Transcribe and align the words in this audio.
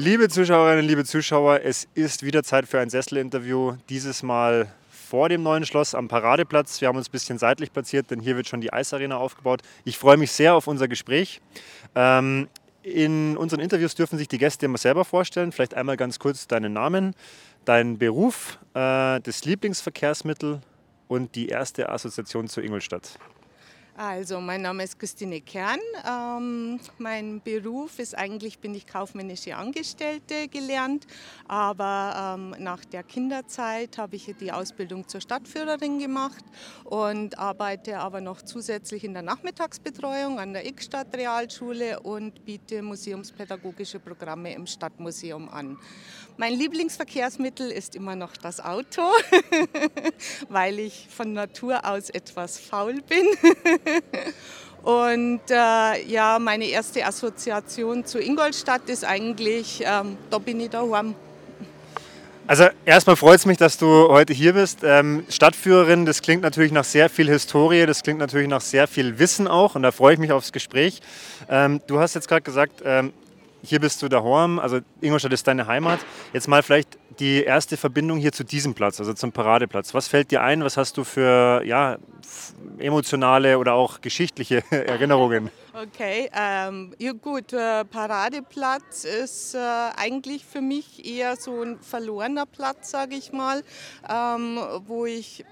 Liebe 0.00 0.28
Zuschauerinnen, 0.28 0.86
liebe 0.86 1.04
Zuschauer, 1.04 1.62
es 1.64 1.88
ist 1.94 2.22
wieder 2.22 2.44
Zeit 2.44 2.68
für 2.68 2.78
ein 2.78 2.88
Sesselinterview. 2.88 3.78
Dieses 3.88 4.22
Mal 4.22 4.72
vor 4.90 5.28
dem 5.28 5.42
neuen 5.42 5.66
Schloss 5.66 5.92
am 5.92 6.06
Paradeplatz. 6.06 6.80
Wir 6.80 6.86
haben 6.86 6.96
uns 6.96 7.08
ein 7.08 7.10
bisschen 7.10 7.36
seitlich 7.36 7.72
platziert, 7.72 8.08
denn 8.12 8.20
hier 8.20 8.36
wird 8.36 8.46
schon 8.46 8.60
die 8.60 8.72
Eisarena 8.72 9.16
aufgebaut. 9.16 9.60
Ich 9.84 9.98
freue 9.98 10.16
mich 10.16 10.30
sehr 10.30 10.54
auf 10.54 10.68
unser 10.68 10.86
Gespräch. 10.86 11.40
Ähm, 11.96 12.46
in 12.84 13.36
unseren 13.36 13.58
Interviews 13.58 13.96
dürfen 13.96 14.18
sich 14.18 14.28
die 14.28 14.38
Gäste 14.38 14.66
immer 14.66 14.78
selber 14.78 15.04
vorstellen. 15.04 15.50
Vielleicht 15.50 15.74
einmal 15.74 15.96
ganz 15.96 16.20
kurz 16.20 16.46
deinen 16.46 16.74
Namen, 16.74 17.16
deinen 17.64 17.98
Beruf, 17.98 18.60
äh, 18.74 19.18
das 19.20 19.44
Lieblingsverkehrsmittel 19.44 20.60
und 21.08 21.34
die 21.34 21.48
erste 21.48 21.88
Assoziation 21.88 22.46
zu 22.46 22.60
Ingolstadt. 22.60 23.18
Also, 24.00 24.40
mein 24.40 24.62
Name 24.62 24.84
ist 24.84 24.96
Christine 24.96 25.40
Kern. 25.40 25.80
Ähm, 26.08 26.78
mein 26.98 27.40
Beruf 27.40 27.98
ist 27.98 28.16
eigentlich, 28.16 28.60
bin 28.60 28.72
ich 28.72 28.86
kaufmännische 28.86 29.56
Angestellte 29.56 30.46
gelernt, 30.46 31.04
aber 31.48 32.36
ähm, 32.38 32.54
nach 32.62 32.84
der 32.84 33.02
Kinderzeit 33.02 33.98
habe 33.98 34.14
ich 34.14 34.32
die 34.40 34.52
Ausbildung 34.52 35.08
zur 35.08 35.20
Stadtführerin 35.20 35.98
gemacht 35.98 36.44
und 36.84 37.40
arbeite 37.40 37.98
aber 37.98 38.20
noch 38.20 38.40
zusätzlich 38.40 39.02
in 39.02 39.14
der 39.14 39.22
Nachmittagsbetreuung 39.22 40.38
an 40.38 40.52
der 40.52 40.64
Ickstadt 40.64 41.12
Realschule 41.16 41.98
und 41.98 42.44
biete 42.44 42.82
museumspädagogische 42.82 43.98
Programme 43.98 44.54
im 44.54 44.68
Stadtmuseum 44.68 45.48
an. 45.48 45.76
Mein 46.40 46.54
Lieblingsverkehrsmittel 46.54 47.68
ist 47.68 47.96
immer 47.96 48.14
noch 48.14 48.36
das 48.36 48.64
Auto, 48.64 49.02
weil 50.48 50.78
ich 50.78 51.08
von 51.10 51.32
Natur 51.32 51.84
aus 51.84 52.10
etwas 52.10 52.60
faul 52.60 53.02
bin. 53.02 53.26
Und 54.84 55.40
äh, 55.50 56.04
ja, 56.06 56.38
meine 56.38 56.66
erste 56.66 57.04
Assoziation 57.04 58.04
zu 58.04 58.20
Ingolstadt 58.20 58.88
ist 58.88 59.04
eigentlich, 59.04 59.82
ähm, 59.84 60.16
da 60.30 60.38
bin 60.38 60.60
ich 60.60 60.70
daheim. 60.70 61.16
Also 62.46 62.66
erstmal 62.84 63.16
freut 63.16 63.40
es 63.40 63.44
mich, 63.44 63.58
dass 63.58 63.76
du 63.76 64.08
heute 64.08 64.32
hier 64.32 64.52
bist. 64.52 64.84
Ähm, 64.84 65.24
Stadtführerin, 65.28 66.06
das 66.06 66.22
klingt 66.22 66.42
natürlich 66.42 66.70
nach 66.70 66.84
sehr 66.84 67.10
viel 67.10 67.28
Historie, 67.28 67.84
das 67.84 68.04
klingt 68.04 68.20
natürlich 68.20 68.46
nach 68.46 68.60
sehr 68.60 68.86
viel 68.86 69.18
Wissen 69.18 69.48
auch 69.48 69.74
und 69.74 69.82
da 69.82 69.90
freue 69.90 70.14
ich 70.14 70.20
mich 70.20 70.30
aufs 70.30 70.52
Gespräch. 70.52 71.00
Ähm, 71.48 71.80
du 71.88 71.98
hast 71.98 72.14
jetzt 72.14 72.28
gerade 72.28 72.42
gesagt, 72.42 72.80
ähm, 72.84 73.12
hier 73.62 73.80
bist 73.80 74.02
du 74.02 74.08
daheim, 74.08 74.58
also 74.58 74.80
Ingolstadt 75.00 75.32
ist 75.32 75.46
deine 75.46 75.66
Heimat. 75.66 76.00
Jetzt 76.32 76.48
mal 76.48 76.62
vielleicht 76.62 76.98
die 77.18 77.42
erste 77.42 77.76
Verbindung 77.76 78.18
hier 78.18 78.32
zu 78.32 78.44
diesem 78.44 78.74
Platz, 78.74 79.00
also 79.00 79.12
zum 79.12 79.32
Paradeplatz. 79.32 79.94
Was 79.94 80.08
fällt 80.08 80.30
dir 80.30 80.42
ein? 80.42 80.62
Was 80.62 80.76
hast 80.76 80.96
du 80.96 81.04
für 81.04 81.62
ja, 81.64 81.98
emotionale 82.78 83.58
oder 83.58 83.74
auch 83.74 84.00
geschichtliche 84.00 84.62
Erinnerungen? 84.70 85.50
Okay, 85.74 86.30
ähm, 86.34 86.94
ja 86.98 87.12
gut, 87.12 87.52
äh, 87.52 87.84
Paradeplatz 87.84 89.04
ist 89.04 89.54
äh, 89.54 89.58
eigentlich 89.58 90.44
für 90.44 90.60
mich 90.60 91.04
eher 91.06 91.36
so 91.36 91.62
ein 91.62 91.78
verlorener 91.80 92.46
Platz, 92.46 92.90
sage 92.90 93.14
ich 93.14 93.32
mal, 93.32 93.62
ähm, 94.08 94.58
wo 94.86 95.06
ich 95.06 95.44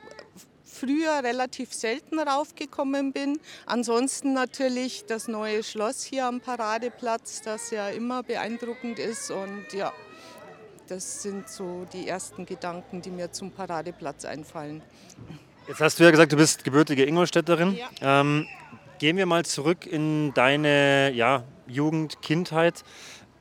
früher 0.79 1.23
relativ 1.23 1.73
selten 1.73 2.19
raufgekommen 2.19 3.13
bin. 3.13 3.39
Ansonsten 3.67 4.33
natürlich 4.33 5.07
das 5.07 5.29
neue 5.29 5.63
Schloss 5.63 6.05
hier 6.05 6.27
am 6.27 6.41
Paradeplatz, 6.41 7.43
das 7.43 7.71
ja 7.71 7.89
immer 7.89 8.23
beeindruckend 8.23 8.99
ist. 8.99 9.31
Und 9.31 9.73
ja, 9.73 9.93
das 10.89 11.23
sind 11.23 11.49
so 11.49 11.87
die 11.93 12.07
ersten 12.07 12.47
Gedanken, 12.47 13.03
die 13.03 13.11
mir 13.11 13.33
zum 13.33 13.51
Paradeplatz 13.51 14.25
einfallen. 14.25 14.83
Jetzt 15.69 15.81
hast 15.81 15.99
du 15.99 16.05
ja 16.05 16.11
gesagt, 16.11 16.33
du 16.33 16.37
bist 16.37 16.63
gebürtige 16.63 17.05
Ingolstädterin. 17.05 17.75
Ja. 17.75 18.21
Ähm, 18.21 18.47
gehen 18.99 19.17
wir 19.17 19.27
mal 19.27 19.45
zurück 19.45 19.87
in 19.87 20.33
deine 20.35 21.11
ja, 21.13 21.43
Jugend, 21.67 22.23
Kindheit. 22.23 22.85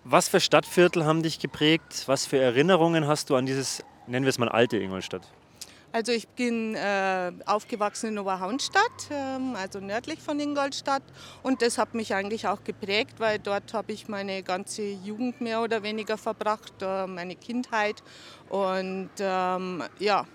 Was 0.04 0.28
für 0.28 0.40
Stadtviertel 0.40 1.06
haben 1.06 1.24
dich 1.24 1.40
geprägt? 1.40 2.04
Was 2.08 2.26
für 2.26 2.38
Erinnerungen 2.38 3.08
hast 3.08 3.30
du 3.30 3.36
an 3.36 3.46
dieses, 3.46 3.84
nennen 4.08 4.26
wir 4.26 4.30
es 4.30 4.38
mal, 4.38 4.50
alte 4.50 4.78
Ingolstadt? 4.78 5.28
Also 5.96 6.12
ich 6.12 6.28
bin 6.28 6.76
äh, 6.76 7.32
aufgewachsen 7.46 8.08
in 8.08 8.20
Oberhaunstadt, 8.20 9.08
ähm, 9.12 9.56
also 9.56 9.80
nördlich 9.80 10.20
von 10.20 10.38
Ingolstadt. 10.42 11.04
Und 11.42 11.62
das 11.62 11.78
hat 11.78 11.94
mich 11.94 12.14
eigentlich 12.14 12.50
auch 12.50 12.66
geprägt, 12.66 13.14
weil 13.20 13.40
dort 13.40 13.74
habe 13.74 13.94
ich 13.94 14.10
meine 14.10 14.44
ganze 14.44 14.82
Jugend 14.82 15.40
mehr 15.40 15.62
oder 15.62 15.84
weniger 15.84 16.18
verbracht, 16.18 16.74
äh, 16.82 17.08
meine 17.08 17.38
Kindheit. 17.38 18.04
Und 18.50 19.10
ähm, 19.20 19.84
ja, 19.98 20.26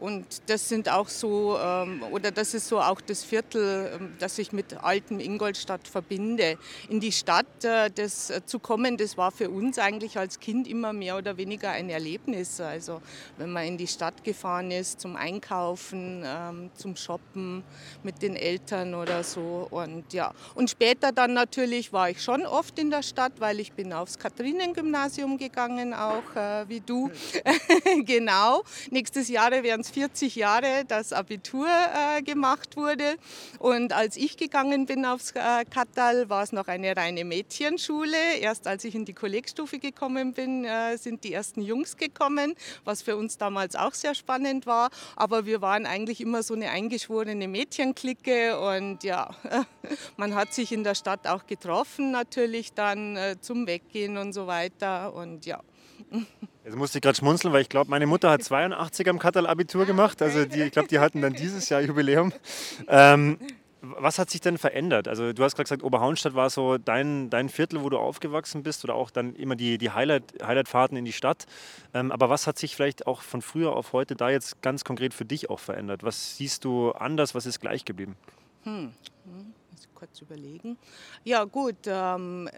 und 0.00 0.24
das 0.46 0.68
sind 0.68 0.88
auch 0.88 1.08
so, 1.08 1.58
ähm, 1.62 2.02
oder 2.10 2.30
das 2.30 2.54
ist 2.54 2.68
so 2.68 2.80
auch 2.80 3.00
das 3.02 3.22
Viertel, 3.22 3.90
ähm, 3.94 4.14
das 4.18 4.38
ich 4.38 4.52
mit 4.52 4.82
altem 4.82 5.20
Ingolstadt 5.20 5.86
verbinde. 5.86 6.56
In 6.88 7.00
die 7.00 7.12
Stadt 7.12 7.64
äh, 7.64 7.90
das, 7.90 8.30
äh, 8.30 8.44
zu 8.46 8.58
kommen, 8.58 8.96
das 8.96 9.18
war 9.18 9.30
für 9.30 9.50
uns 9.50 9.78
eigentlich 9.78 10.18
als 10.18 10.40
Kind 10.40 10.66
immer 10.66 10.94
mehr 10.94 11.18
oder 11.18 11.36
weniger 11.36 11.70
ein 11.70 11.90
Erlebnis. 11.90 12.60
Also 12.60 13.02
wenn 13.36 13.50
man 13.50 13.66
in 13.66 13.76
die 13.76 13.86
Stadt 13.86 14.24
gefahren 14.24 14.70
ist 14.70 15.00
zum 15.00 15.16
Einkaufen, 15.16 16.22
ähm, 16.24 16.70
zum 16.74 16.96
Shoppen 16.96 17.62
mit 18.02 18.22
den 18.22 18.36
Eltern 18.36 18.94
oder 18.94 19.22
so. 19.22 19.68
Und 19.70 20.14
ja, 20.14 20.32
und 20.54 20.70
später 20.70 21.12
dann 21.12 21.34
natürlich 21.34 21.92
war 21.92 22.08
ich 22.08 22.22
schon 22.22 22.46
oft 22.46 22.78
in 22.78 22.90
der 22.90 23.02
Stadt, 23.02 23.32
weil 23.38 23.60
ich 23.60 23.72
bin 23.72 23.92
aufs 23.92 24.18
Katharinen-Gymnasium 24.18 25.36
gegangen, 25.36 25.92
auch 25.92 26.34
äh, 26.34 26.66
wie 26.68 26.80
du. 26.80 27.10
genau. 28.06 28.62
Nächstes 28.90 29.28
Jahr 29.28 29.50
werden 29.50 29.82
es 29.82 29.89
40 29.90 30.36
Jahre 30.36 30.84
das 30.86 31.12
Abitur 31.12 31.66
äh, 31.66 32.22
gemacht 32.22 32.76
wurde. 32.76 33.16
Und 33.58 33.92
als 33.92 34.16
ich 34.16 34.36
gegangen 34.36 34.86
bin 34.86 35.04
aufs 35.04 35.32
äh, 35.32 35.64
Kattal, 35.68 36.28
war 36.28 36.42
es 36.42 36.52
noch 36.52 36.68
eine 36.68 36.96
reine 36.96 37.24
Mädchenschule. 37.24 38.38
Erst 38.40 38.66
als 38.66 38.84
ich 38.84 38.94
in 38.94 39.04
die 39.04 39.12
Kollegstufe 39.12 39.78
gekommen 39.78 40.32
bin, 40.32 40.64
äh, 40.64 40.96
sind 40.96 41.24
die 41.24 41.32
ersten 41.32 41.62
Jungs 41.62 41.96
gekommen, 41.96 42.54
was 42.84 43.02
für 43.02 43.16
uns 43.16 43.38
damals 43.38 43.76
auch 43.76 43.94
sehr 43.94 44.14
spannend 44.14 44.66
war. 44.66 44.90
Aber 45.16 45.46
wir 45.46 45.60
waren 45.60 45.86
eigentlich 45.86 46.20
immer 46.20 46.42
so 46.42 46.54
eine 46.54 46.70
eingeschworene 46.70 47.48
Mädchenklicke 47.48 48.58
und 48.58 49.04
ja, 49.04 49.30
man 50.16 50.34
hat 50.34 50.54
sich 50.54 50.72
in 50.72 50.84
der 50.84 50.94
Stadt 50.94 51.26
auch 51.26 51.46
getroffen, 51.46 52.10
natürlich 52.10 52.72
dann 52.72 53.16
äh, 53.16 53.36
zum 53.40 53.66
Weggehen 53.66 54.16
und 54.16 54.32
so 54.32 54.46
weiter. 54.46 55.12
Und 55.14 55.46
ja. 55.46 55.60
Jetzt 56.64 56.76
musste 56.76 56.98
ich 56.98 57.02
gerade 57.02 57.16
schmunzeln, 57.16 57.52
weil 57.52 57.62
ich 57.62 57.68
glaube, 57.68 57.90
meine 57.90 58.06
Mutter 58.06 58.30
hat 58.30 58.42
82 58.42 59.08
am 59.08 59.18
Katal 59.18 59.46
Abitur 59.46 59.86
gemacht. 59.86 60.20
Also 60.20 60.44
die, 60.44 60.62
ich 60.62 60.72
glaube, 60.72 60.88
die 60.88 60.98
hatten 60.98 61.22
dann 61.22 61.32
dieses 61.32 61.68
Jahr 61.68 61.80
Jubiläum. 61.80 62.32
Ähm, 62.86 63.38
was 63.80 64.18
hat 64.18 64.28
sich 64.28 64.42
denn 64.42 64.58
verändert? 64.58 65.08
Also 65.08 65.32
du 65.32 65.42
hast 65.42 65.54
gerade 65.54 65.64
gesagt, 65.64 65.82
Oberhaunstadt 65.82 66.34
war 66.34 66.50
so 66.50 66.76
dein, 66.76 67.30
dein 67.30 67.48
Viertel, 67.48 67.82
wo 67.82 67.88
du 67.88 67.98
aufgewachsen 67.98 68.62
bist 68.62 68.84
oder 68.84 68.94
auch 68.94 69.10
dann 69.10 69.34
immer 69.36 69.56
die, 69.56 69.78
die 69.78 69.90
Highlight, 69.90 70.34
Highlight-Fahrten 70.42 70.98
in 70.98 71.06
die 71.06 71.12
Stadt. 71.12 71.46
Ähm, 71.94 72.12
aber 72.12 72.28
was 72.28 72.46
hat 72.46 72.58
sich 72.58 72.76
vielleicht 72.76 73.06
auch 73.06 73.22
von 73.22 73.40
früher 73.40 73.72
auf 73.74 73.94
heute 73.94 74.14
da 74.14 74.28
jetzt 74.28 74.60
ganz 74.60 74.84
konkret 74.84 75.14
für 75.14 75.24
dich 75.24 75.48
auch 75.48 75.60
verändert? 75.60 76.02
Was 76.02 76.36
siehst 76.36 76.66
du 76.66 76.92
anders, 76.92 77.34
was 77.34 77.46
ist 77.46 77.60
gleich 77.60 77.86
geblieben? 77.86 78.16
Hm, 78.64 78.92
hm 79.24 79.54
muss 79.80 79.88
kurz 79.94 80.20
überlegen. 80.20 80.76
Ja 81.24 81.44
gut, 81.44 81.76
ähm, 81.86 82.48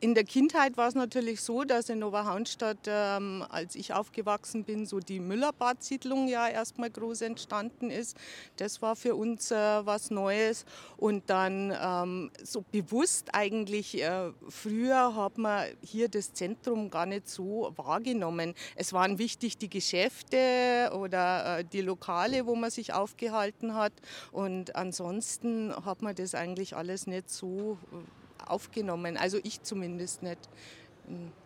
in 0.00 0.14
der 0.14 0.24
Kindheit 0.24 0.76
war 0.76 0.88
es 0.88 0.94
natürlich 0.94 1.40
so, 1.40 1.64
dass 1.64 1.88
in 1.88 2.04
Oberhaunstadt, 2.04 2.86
ähm, 2.86 3.44
als 3.48 3.74
ich 3.74 3.94
aufgewachsen 3.94 4.64
bin, 4.64 4.84
so 4.84 5.00
die 5.00 5.20
Müllerbad-Siedlung 5.20 6.28
ja 6.28 6.48
erstmal 6.48 6.90
groß 6.90 7.22
entstanden 7.22 7.90
ist. 7.90 8.16
Das 8.56 8.82
war 8.82 8.94
für 8.94 9.14
uns 9.14 9.50
äh, 9.50 9.56
was 9.56 10.10
Neues. 10.10 10.66
Und 10.98 11.30
dann 11.30 11.74
ähm, 11.80 12.30
so 12.42 12.62
bewusst 12.70 13.30
eigentlich, 13.32 14.02
äh, 14.02 14.32
früher 14.48 15.16
hat 15.16 15.38
man 15.38 15.66
hier 15.82 16.08
das 16.08 16.34
Zentrum 16.34 16.90
gar 16.90 17.06
nicht 17.06 17.28
so 17.28 17.72
wahrgenommen. 17.76 18.54
Es 18.74 18.92
waren 18.92 19.18
wichtig 19.18 19.56
die 19.56 19.70
Geschäfte 19.70 20.90
oder 20.94 21.60
äh, 21.60 21.64
die 21.64 21.80
Lokale, 21.80 22.46
wo 22.46 22.54
man 22.54 22.70
sich 22.70 22.92
aufgehalten 22.92 23.74
hat. 23.74 23.94
Und 24.30 24.76
ansonsten 24.76 25.72
hat 25.84 26.02
man 26.02 26.14
das 26.14 26.34
eigentlich 26.34 26.76
alles 26.76 27.06
nicht 27.06 27.30
so 27.30 27.78
äh, 27.92 28.25
aufgenommen. 28.46 29.16
Also 29.16 29.38
ich 29.42 29.62
zumindest 29.62 30.22
nicht. 30.22 30.38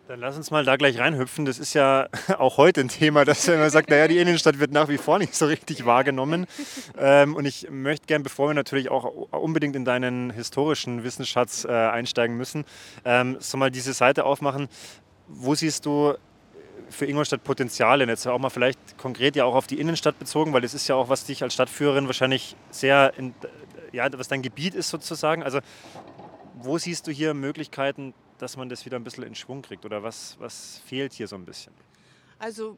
Dann 0.07 0.19
lass 0.19 0.35
uns 0.35 0.49
mal 0.49 0.65
da 0.65 0.75
gleich 0.75 0.97
reinhüpfen. 0.97 1.45
Das 1.45 1.59
ist 1.59 1.73
ja 1.73 2.07
auch 2.39 2.57
heute 2.57 2.81
ein 2.81 2.87
Thema, 2.87 3.25
dass 3.25 3.47
man 3.47 3.69
sagt, 3.69 3.89
naja, 3.89 4.07
die 4.07 4.17
Innenstadt 4.17 4.59
wird 4.59 4.71
nach 4.71 4.89
wie 4.89 4.97
vor 4.97 5.19
nicht 5.19 5.35
so 5.35 5.45
richtig 5.45 5.85
wahrgenommen. 5.85 6.47
Ähm, 6.97 7.35
und 7.35 7.45
ich 7.45 7.69
möchte 7.69 8.07
gerne, 8.07 8.23
bevor 8.23 8.49
wir 8.49 8.53
natürlich 8.53 8.89
auch 8.89 9.05
unbedingt 9.31 9.75
in 9.75 9.85
deinen 9.85 10.31
historischen 10.31 11.03
Wissensschatz 11.03 11.65
äh, 11.65 11.69
einsteigen 11.69 12.35
müssen, 12.35 12.65
ähm, 13.05 13.37
so 13.39 13.57
mal 13.57 13.71
diese 13.71 13.93
Seite 13.93 14.25
aufmachen. 14.25 14.67
Wo 15.27 15.53
siehst 15.55 15.85
du 15.85 16.15
für 16.89 17.05
Ingolstadt 17.05 17.43
Potenziale? 17.43 18.05
Jetzt 18.05 18.27
auch 18.27 18.39
mal 18.39 18.49
vielleicht 18.49 18.97
konkret 18.97 19.35
ja 19.35 19.45
auch 19.45 19.55
auf 19.55 19.67
die 19.67 19.79
Innenstadt 19.79 20.17
bezogen, 20.17 20.53
weil 20.53 20.61
das 20.61 20.73
ist 20.73 20.87
ja 20.87 20.95
auch, 20.95 21.07
was 21.07 21.25
dich 21.25 21.43
als 21.43 21.53
Stadtführerin 21.53 22.07
wahrscheinlich 22.07 22.55
sehr, 22.71 23.13
in, 23.17 23.33
ja, 23.91 24.07
was 24.17 24.27
dein 24.27 24.41
Gebiet 24.41 24.75
ist 24.75 24.89
sozusagen. 24.89 25.43
Also 25.43 25.59
wo 26.63 26.77
siehst 26.77 27.07
du 27.07 27.11
hier 27.11 27.33
Möglichkeiten, 27.33 28.13
dass 28.37 28.57
man 28.57 28.69
das 28.69 28.85
wieder 28.85 28.97
ein 28.97 29.03
bisschen 29.03 29.23
in 29.23 29.35
Schwung 29.35 29.61
kriegt? 29.61 29.85
Oder 29.85 30.03
was, 30.03 30.37
was 30.39 30.81
fehlt 30.85 31.13
hier 31.13 31.27
so 31.27 31.35
ein 31.35 31.45
bisschen? 31.45 31.73
Also 32.39 32.77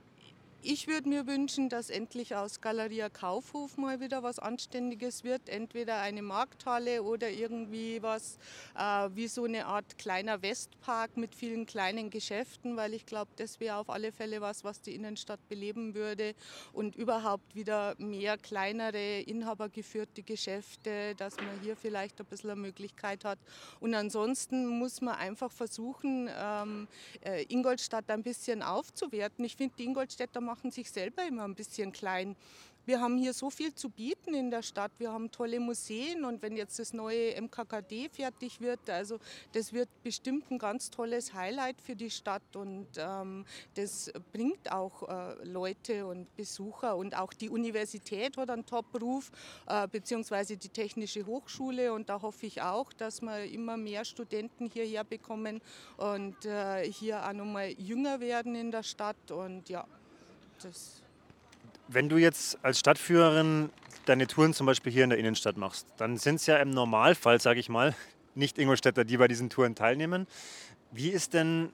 ich 0.63 0.87
würde 0.87 1.09
mir 1.09 1.27
wünschen, 1.27 1.67
dass 1.67 1.89
endlich 1.89 2.35
aus 2.35 2.61
Galeria 2.61 3.09
Kaufhof 3.09 3.77
mal 3.77 3.99
wieder 3.99 4.23
was 4.23 4.39
Anständiges 4.39 5.25
wird. 5.25 5.49
Entweder 5.49 5.99
eine 5.99 6.21
Markthalle 6.21 7.03
oder 7.03 7.29
irgendwie 7.29 8.01
was 8.01 8.39
äh, 8.77 9.09
wie 9.13 9.27
so 9.27 9.43
eine 9.43 9.65
Art 9.65 9.97
kleiner 9.97 10.41
Westpark 10.41 11.17
mit 11.17 11.35
vielen 11.35 11.65
kleinen 11.65 12.09
Geschäften, 12.09 12.77
weil 12.77 12.93
ich 12.93 13.05
glaube, 13.05 13.31
das 13.35 13.59
wäre 13.59 13.75
auf 13.75 13.89
alle 13.89 14.13
Fälle 14.13 14.39
was, 14.39 14.63
was 14.63 14.81
die 14.81 14.95
Innenstadt 14.95 15.45
beleben 15.49 15.95
würde. 15.95 16.33
Und 16.71 16.95
überhaupt 16.95 17.55
wieder 17.55 17.95
mehr 17.97 18.37
kleinere, 18.37 19.19
inhabergeführte 19.19 20.23
Geschäfte, 20.23 21.13
dass 21.15 21.35
man 21.35 21.59
hier 21.61 21.75
vielleicht 21.75 22.21
ein 22.21 22.25
bisschen 22.25 22.51
eine 22.51 22.61
Möglichkeit 22.61 23.25
hat. 23.25 23.39
Und 23.81 23.93
ansonsten 23.95 24.65
muss 24.67 25.01
man 25.01 25.15
einfach 25.15 25.51
versuchen, 25.51 26.29
ähm, 26.33 26.87
äh, 27.21 27.43
Ingolstadt 27.49 28.09
ein 28.09 28.23
bisschen 28.23 28.63
aufzuwerten. 28.63 29.43
Ich 29.43 29.57
finde, 29.57 29.75
die 29.77 29.83
Ingolstädter 29.83 30.39
machen 30.39 30.52
sich 30.71 30.91
selber 30.91 31.25
immer 31.27 31.43
ein 31.43 31.55
bisschen 31.55 31.91
klein. 31.91 32.35
Wir 32.85 32.99
haben 32.99 33.17
hier 33.17 33.33
so 33.33 33.49
viel 33.49 33.73
zu 33.73 33.89
bieten 33.89 34.33
in 34.33 34.51
der 34.51 34.61
Stadt. 34.61 34.91
Wir 34.97 35.13
haben 35.13 35.31
tolle 35.31 35.61
Museen 35.61 36.25
und 36.25 36.41
wenn 36.41 36.57
jetzt 36.57 36.79
das 36.79 36.91
neue 36.91 37.33
MKKD 37.41 38.09
fertig 38.09 38.59
wird, 38.59 38.89
also 38.89 39.19
das 39.53 39.71
wird 39.71 39.87
bestimmt 40.03 40.51
ein 40.51 40.57
ganz 40.57 40.89
tolles 40.89 41.33
Highlight 41.33 41.79
für 41.79 41.95
die 41.95 42.09
Stadt 42.09 42.57
und 42.57 42.87
ähm, 42.97 43.45
das 43.75 44.11
bringt 44.33 44.69
auch 44.69 45.07
äh, 45.07 45.45
Leute 45.45 46.05
und 46.05 46.35
Besucher 46.35 46.97
und 46.97 47.17
auch 47.17 47.31
die 47.31 47.49
Universität 47.49 48.35
hat 48.35 48.49
einen 48.49 48.65
Top-Ruf, 48.65 49.31
äh, 49.67 49.87
beziehungsweise 49.87 50.57
die 50.57 50.69
Technische 50.69 51.25
Hochschule 51.25 51.93
und 51.93 52.09
da 52.09 52.21
hoffe 52.21 52.47
ich 52.47 52.61
auch, 52.61 52.91
dass 52.91 53.21
wir 53.21 53.45
immer 53.45 53.77
mehr 53.77 54.03
Studenten 54.03 54.69
hierher 54.69 55.05
bekommen 55.05 55.61
und 55.95 56.43
äh, 56.43 56.83
hier 56.91 57.25
auch 57.25 57.31
nochmal 57.31 57.69
jünger 57.77 58.19
werden 58.19 58.55
in 58.55 58.71
der 58.71 58.83
Stadt 58.83 59.31
und 59.31 59.69
ja, 59.69 59.87
das 60.63 61.03
wenn 61.87 62.09
du 62.09 62.17
jetzt 62.17 62.57
als 62.63 62.79
Stadtführerin 62.79 63.69
deine 64.05 64.27
Touren 64.27 64.53
zum 64.53 64.65
Beispiel 64.65 64.91
hier 64.91 65.03
in 65.03 65.09
der 65.09 65.19
Innenstadt 65.19 65.57
machst, 65.57 65.87
dann 65.97 66.17
sind 66.17 66.35
es 66.35 66.45
ja 66.45 66.57
im 66.57 66.71
Normalfall, 66.71 67.39
sage 67.39 67.59
ich 67.59 67.69
mal, 67.69 67.95
nicht 68.35 68.57
Ingolstädter, 68.57 69.05
die 69.05 69.17
bei 69.17 69.27
diesen 69.27 69.49
Touren 69.49 69.75
teilnehmen. 69.75 70.27
Wie 70.91 71.09
ist 71.09 71.33
denn 71.33 71.71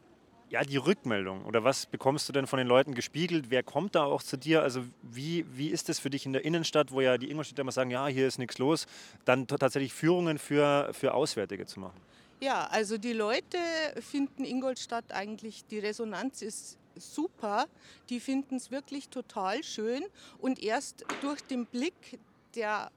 ja, 0.49 0.63
die 0.63 0.77
Rückmeldung 0.77 1.45
oder 1.45 1.63
was 1.63 1.85
bekommst 1.85 2.27
du 2.27 2.33
denn 2.33 2.47
von 2.47 2.57
den 2.57 2.67
Leuten 2.67 2.95
gespiegelt? 2.95 3.45
Wer 3.49 3.61
kommt 3.61 3.93
da 3.93 4.03
auch 4.03 4.23
zu 4.23 4.35
dir? 4.35 4.63
Also 4.63 4.83
wie, 5.03 5.45
wie 5.55 5.69
ist 5.69 5.89
es 5.89 5.99
für 5.99 6.09
dich 6.09 6.25
in 6.25 6.33
der 6.33 6.43
Innenstadt, 6.43 6.91
wo 6.91 7.01
ja 7.01 7.17
die 7.17 7.29
Ingolstädter 7.29 7.61
immer 7.61 7.71
sagen, 7.71 7.91
ja, 7.91 8.07
hier 8.07 8.27
ist 8.27 8.39
nichts 8.39 8.57
los, 8.57 8.87
dann 9.25 9.45
tatsächlich 9.45 9.93
Führungen 9.93 10.39
für, 10.39 10.89
für 10.93 11.13
Auswärtige 11.13 11.67
zu 11.67 11.79
machen? 11.79 11.99
Ja, 12.41 12.67
also 12.67 12.97
die 12.97 13.13
Leute 13.13 13.57
finden 13.99 14.43
Ingolstadt 14.43 15.11
eigentlich, 15.11 15.65
die 15.65 15.79
Resonanz 15.79 16.41
ist 16.41 16.78
super. 16.99 17.67
Die 18.09 18.19
finden 18.19 18.55
es 18.55 18.71
wirklich 18.71 19.09
total 19.09 19.63
schön. 19.63 20.03
Und 20.39 20.61
erst 20.61 21.05
durch 21.21 21.41
den 21.41 21.65
Blick 21.65 22.19
der 22.55 22.91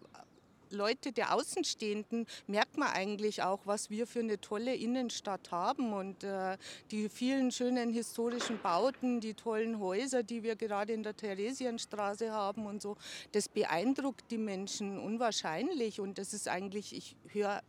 Leute, 0.73 1.13
der 1.13 1.35
Außenstehenden, 1.35 2.27
merkt 2.47 2.79
man 2.79 2.89
eigentlich 2.89 3.43
auch, 3.43 3.61
was 3.67 3.91
wir 3.91 4.07
für 4.07 4.21
eine 4.21 4.41
tolle 4.41 4.75
Innenstadt 4.75 5.51
haben 5.51 5.93
und 5.93 6.25
äh, 6.25 6.57
die 6.91 7.09
vielen 7.09 7.53
schönen 7.53 7.93
historischen 7.93 8.61
Bauten, 8.61 9.21
die 9.21 9.35
tollen 9.35 9.79
Häuser, 9.79 10.23
die 10.23 10.43
wir 10.43 10.57
gerade 10.57 10.93
in 10.93 11.03
der 11.03 11.17
Theresienstraße 11.17 12.33
haben 12.33 12.67
und 12.67 12.81
so. 12.81 12.97
Das 13.33 13.49
beeindruckt 13.49 14.31
die 14.31 14.39
Menschen 14.39 14.99
unwahrscheinlich 14.99 16.01
und 16.01 16.19
das 16.19 16.33
ist 16.33 16.49
eigentlich, 16.49 16.97
ich 16.97 17.17
höre 17.29 17.63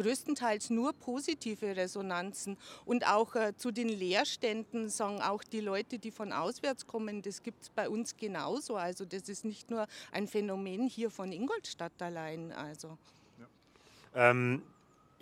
größtenteils 0.00 0.70
nur 0.70 0.92
positive 0.92 1.76
Resonanzen. 1.76 2.56
Und 2.84 3.06
auch 3.06 3.34
äh, 3.34 3.54
zu 3.56 3.70
den 3.70 3.88
Leerständen 3.88 4.88
sagen 4.88 5.20
auch 5.20 5.44
die 5.44 5.60
Leute, 5.60 5.98
die 5.98 6.10
von 6.10 6.32
auswärts 6.32 6.86
kommen, 6.86 7.22
das 7.22 7.42
gibt 7.42 7.62
es 7.62 7.70
bei 7.70 7.88
uns 7.88 8.16
genauso. 8.16 8.76
Also 8.76 9.04
das 9.04 9.28
ist 9.28 9.44
nicht 9.44 9.70
nur 9.70 9.86
ein 10.12 10.26
Phänomen 10.26 10.88
hier 10.88 11.10
von 11.10 11.32
Ingolstadt 11.32 12.00
allein. 12.00 12.52
Also. 12.52 12.96
Ja. 13.38 14.30
Ähm 14.30 14.62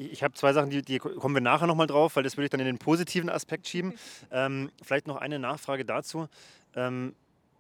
ich 0.01 0.23
habe 0.23 0.33
zwei 0.35 0.53
Sachen, 0.53 0.71
die, 0.71 0.83
die, 0.83 1.01
kommen 1.01 1.35
wir 1.35 1.41
nachher 1.41 1.67
nochmal 1.67 1.89
drauf, 1.89 2.15
weil 2.15 2.23
das 2.23 2.37
würde 2.37 2.45
ich 2.45 2.51
dann 2.51 2.61
in 2.61 2.67
den 2.67 2.79
positiven 2.79 3.29
Aspekt 3.29 3.67
schieben. 3.67 3.95
Ähm, 4.31 4.71
vielleicht 4.83 5.07
noch 5.07 5.17
eine 5.17 5.39
Nachfrage 5.39 5.85
dazu. 5.85 6.29
Ähm, 6.75 7.15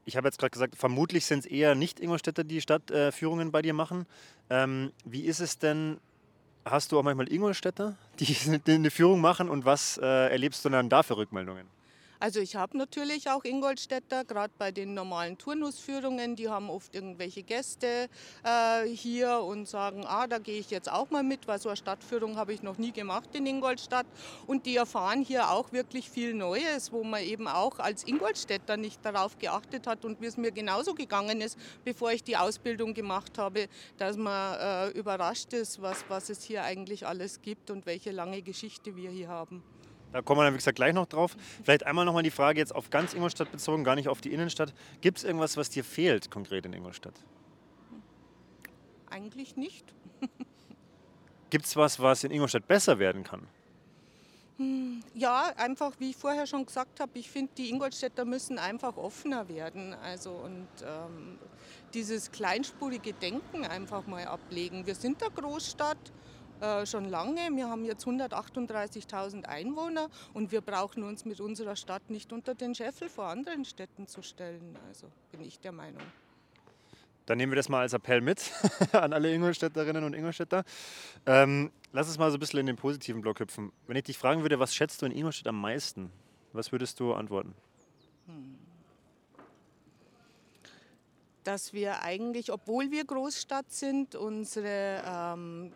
ich 0.05 0.17
habe 0.17 0.29
jetzt 0.29 0.38
gerade 0.38 0.50
gesagt, 0.50 0.76
vermutlich 0.76 1.25
sind 1.25 1.41
es 1.41 1.47
eher 1.47 1.75
nicht 1.75 1.99
Ingolstädter, 1.99 2.44
die 2.44 2.61
Stadtführungen 2.61 3.49
äh, 3.49 3.50
bei 3.50 3.62
dir 3.62 3.75
machen. 3.75 4.06
Ähm, 4.50 4.93
wie 5.05 5.23
ist 5.23 5.41
es 5.41 5.59
denn 5.59 5.99
Hast 6.70 6.93
du 6.93 6.99
auch 6.99 7.03
manchmal 7.03 7.32
Ingolstädter, 7.32 7.97
die 8.19 8.37
eine 8.67 8.91
Führung 8.91 9.20
machen 9.20 9.49
und 9.49 9.65
was 9.65 9.99
äh, 9.99 10.31
erlebst 10.31 10.65
du 10.65 10.69
dann 10.69 10.88
da 10.88 11.03
für 11.03 11.17
Rückmeldungen? 11.17 11.67
Also 12.20 12.41
ich 12.41 12.56
habe 12.56 12.76
natürlich 12.76 13.31
auch 13.31 13.44
Ingolstädter, 13.44 14.25
gerade 14.25 14.53
bei 14.59 14.73
den 14.73 14.93
normalen 14.93 15.38
Turnusführungen, 15.38 16.35
die 16.35 16.49
haben 16.49 16.69
oft 16.69 16.93
irgendwelche 16.93 17.44
Gäste 17.44 18.09
äh, 18.43 18.87
hier 18.88 19.38
und 19.41 19.69
sagen, 19.69 20.05
ah, 20.05 20.26
da 20.26 20.38
gehe 20.38 20.59
ich 20.59 20.70
jetzt 20.70 20.91
auch 20.91 21.11
mal 21.11 21.23
mit, 21.23 21.47
weil 21.47 21.61
so 21.61 21.69
eine 21.69 21.76
Stadtführung 21.76 22.37
habe 22.37 22.53
ich 22.53 22.62
noch 22.62 22.76
nie 22.76 22.91
gemacht 22.91 23.29
in 23.35 23.47
Ingolstadt. 23.47 24.06
Und 24.49 24.67
die 24.67 24.75
erfahren 24.75 25.23
hier 25.23 25.50
auch 25.50 25.70
wirklich 25.70 26.11
viel 26.11 26.35
Neues, 26.35 26.93
wo 26.93 27.05
man 27.05 27.23
eben 27.23 27.47
auch 27.47 27.79
als 27.79 28.03
Ingolstädter 28.03 28.76
nicht 28.76 29.05
darauf 29.05 29.38
geachtet 29.38 29.87
hat 29.87 30.05
und 30.05 30.21
wie 30.21 30.26
es 30.26 30.37
mir 30.37 30.50
genauso 30.50 30.94
gegangen 30.94 31.41
ist, 31.41 31.56
bevor 31.85 32.11
ich 32.11 32.25
die 32.25 32.37
Ausbildung 32.37 32.94
gemacht 32.94 33.38
habe, 33.38 33.69
dass 33.97 34.17
man 34.17 34.59
äh, 34.59 34.88
überrascht 34.99 35.53
ist, 35.53 35.81
was, 35.81 36.05
was 36.09 36.31
es 36.31 36.43
hier 36.43 36.64
eigentlich 36.64 37.06
alles 37.06 37.43
gibt 37.43 37.71
und 37.71 37.87
welche 37.87 38.11
lange 38.11 38.43
Geschichte 38.43 38.97
wir 38.97 39.11
hier 39.11 39.29
haben. 39.29 39.62
Da 40.12 40.22
kommen 40.22 40.40
wir 40.40 40.44
dann, 40.44 40.55
wie 40.55 40.58
gesagt, 40.58 40.76
gleich 40.76 40.94
noch 40.94 41.06
drauf. 41.06 41.37
Vielleicht 41.62 41.84
einmal 41.84 42.05
nochmal 42.05 42.22
die 42.22 42.31
Frage 42.31 42.58
jetzt 42.58 42.75
auf 42.75 42.90
ganz 42.90 43.12
Ingolstadt 43.14 43.52
bezogen, 43.52 43.84
gar 43.84 43.94
nicht 43.94 44.08
auf 44.08 44.20
die 44.20 44.32
Innenstadt. 44.32 44.72
Gibt 45.00 45.19
es 45.19 45.25
irgendwas, 45.25 45.56
was 45.56 45.70
dir 45.70 45.84
fehlt 45.84 46.31
konkret 46.31 46.64
in 46.66 46.72
Ingolstadt? 46.72 47.14
Eigentlich 49.10 49.56
nicht. 49.56 49.84
Gibt 51.50 51.66
es 51.66 51.76
was, 51.76 52.00
was 52.00 52.25
in 52.25 52.31
Ingolstadt 52.31 52.66
besser 52.66 52.99
werden 52.99 53.25
kann? 53.25 53.46
Hm, 54.58 55.05
ja, 55.14 55.52
einfach 55.56 55.93
wie 55.99 56.11
ich 56.11 56.16
vorher 56.16 56.46
schon 56.46 56.66
gesagt 56.66 56.99
habe, 57.00 57.16
ich 57.19 57.31
finde, 57.31 57.52
die 57.56 57.70
Ingolstädter 57.70 58.25
müssen 58.25 58.58
einfach 58.58 58.96
offener 58.96 59.49
werden. 59.49 59.94
Also 59.94 60.32
und 60.32 60.66
ähm, 60.82 61.38
dieses 61.94 62.32
kleinspurige 62.32 63.12
Denken 63.12 63.64
einfach 63.64 64.06
mal 64.06 64.25
ablegen. 64.26 64.84
Wir 64.87 64.94
sind 64.94 65.22
eine 65.22 65.32
Großstadt 65.32 66.12
äh, 66.60 66.87
schon 66.87 67.05
lange. 67.05 67.40
Wir 67.55 67.69
haben 67.69 67.84
jetzt 67.84 68.06
138.000 68.06 69.44
Einwohner 69.44 70.08
und 70.34 70.50
wir 70.50 70.60
brauchen 70.60 71.02
uns 71.05 71.25
mit 71.25 71.40
unserer 71.40 71.76
Stadt 71.76 72.10
nicht 72.10 72.32
unter 72.32 72.55
den 72.55 72.75
Scheffel 72.75 73.08
vor 73.08 73.26
anderen 73.26 73.64
Städten 73.64 74.06
zu 74.06 74.22
stellen. 74.22 74.76
Also 74.88 75.06
bin 75.31 75.43
ich 75.43 75.60
der 75.60 75.72
Meinung. 75.72 76.02
Dann 77.26 77.37
nehmen 77.37 77.52
wir 77.52 77.56
das 77.56 77.68
mal 77.68 77.80
als 77.80 77.92
Appell 77.92 78.23
mit 78.23 78.50
an 78.92 79.12
alle 79.12 79.33
Ingolstädterinnen 79.33 80.02
und 80.02 80.14
Ingolstädter. 80.14 80.64
Ähm, 81.26 81.71
lass 81.92 82.09
uns 82.09 82.18
mal 82.18 82.30
so 82.30 82.38
ein 82.38 82.40
bisschen 82.40 82.61
in 82.61 82.66
den 82.66 82.76
positiven 82.76 83.21
Block 83.21 83.38
hüpfen. 83.40 83.71
Wenn 83.87 83.97
ich 83.97 84.04
dich 84.04 84.16
fragen 84.16 84.42
würde, 84.42 84.59
was 84.59 84.75
schätzt 84.75 85.02
du 85.02 85.06
in 85.06 85.12
Ingolstadt 85.12 85.49
am 85.49 85.61
meisten? 85.61 86.11
Was 86.54 86.73
würdest 86.73 86.99
du 87.00 87.12
antworten? 87.12 87.54
Hm. 88.26 88.59
Dass 91.44 91.73
wir 91.73 92.02
eigentlich, 92.02 92.50
obwohl 92.50 92.90
wir 92.90 93.04
Großstadt 93.04 93.71
sind, 93.73 94.14
unsere 94.14 95.02
ähm, 95.06 95.73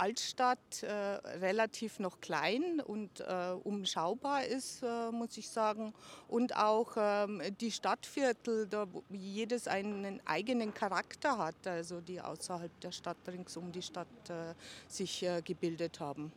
Altstadt 0.00 0.82
äh, 0.82 0.90
relativ 1.38 1.98
noch 1.98 2.20
klein 2.20 2.80
und 2.80 3.20
äh, 3.20 3.52
umschaubar 3.64 4.44
ist, 4.44 4.82
äh, 4.82 5.10
muss 5.12 5.36
ich 5.36 5.48
sagen. 5.50 5.92
Und 6.26 6.56
auch 6.56 6.96
ähm, 6.96 7.42
die 7.60 7.70
Stadtviertel, 7.70 8.66
da 8.66 8.86
jedes 9.10 9.68
einen 9.68 10.20
eigenen 10.24 10.72
Charakter 10.72 11.36
hat, 11.36 11.66
also 11.66 12.00
die 12.00 12.20
außerhalb 12.20 12.80
der 12.80 12.92
Stadt 12.92 13.18
rings 13.28 13.58
um 13.58 13.72
die 13.72 13.82
Stadt 13.82 14.08
äh, 14.30 14.54
sich 14.88 15.22
äh, 15.22 15.42
gebildet 15.42 16.00
haben. 16.00 16.32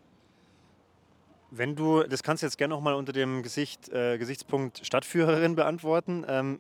Wenn 1.50 1.76
du, 1.76 2.04
das 2.04 2.22
kannst 2.22 2.44
du 2.44 2.48
jetzt 2.48 2.58
gerne 2.58 2.74
nochmal 2.74 2.96
unter 2.96 3.14
dem 3.14 3.44
Gesicht, 3.44 3.88
äh, 3.90 4.18
Gesichtspunkt 4.18 4.86
Stadtführerin 4.86 5.56
beantworten. 5.56 6.26
Ähm, 6.28 6.60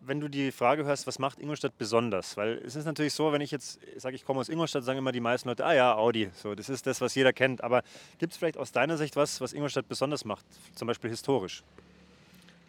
wenn 0.00 0.20
du 0.20 0.28
die 0.28 0.52
Frage 0.52 0.84
hörst, 0.84 1.06
was 1.06 1.18
macht 1.18 1.38
Ingolstadt 1.38 1.76
besonders? 1.78 2.36
Weil 2.36 2.58
es 2.64 2.76
ist 2.76 2.84
natürlich 2.84 3.14
so, 3.14 3.32
wenn 3.32 3.40
ich 3.40 3.50
jetzt 3.50 3.78
sage, 3.96 4.16
ich 4.16 4.24
komme 4.24 4.40
aus 4.40 4.48
Ingolstadt, 4.48 4.84
sagen 4.84 4.98
immer 4.98 5.12
die 5.12 5.20
meisten 5.20 5.48
Leute, 5.48 5.64
ah 5.64 5.74
ja, 5.74 5.94
Audi, 5.94 6.30
so, 6.34 6.54
das 6.54 6.68
ist 6.68 6.86
das, 6.86 7.00
was 7.00 7.14
jeder 7.14 7.32
kennt. 7.32 7.62
Aber 7.62 7.82
gibt 8.18 8.32
es 8.32 8.38
vielleicht 8.38 8.56
aus 8.56 8.72
deiner 8.72 8.96
Sicht 8.96 9.16
was, 9.16 9.40
was 9.40 9.52
Ingolstadt 9.52 9.88
besonders 9.88 10.24
macht, 10.24 10.44
zum 10.74 10.88
Beispiel 10.88 11.10
historisch? 11.10 11.62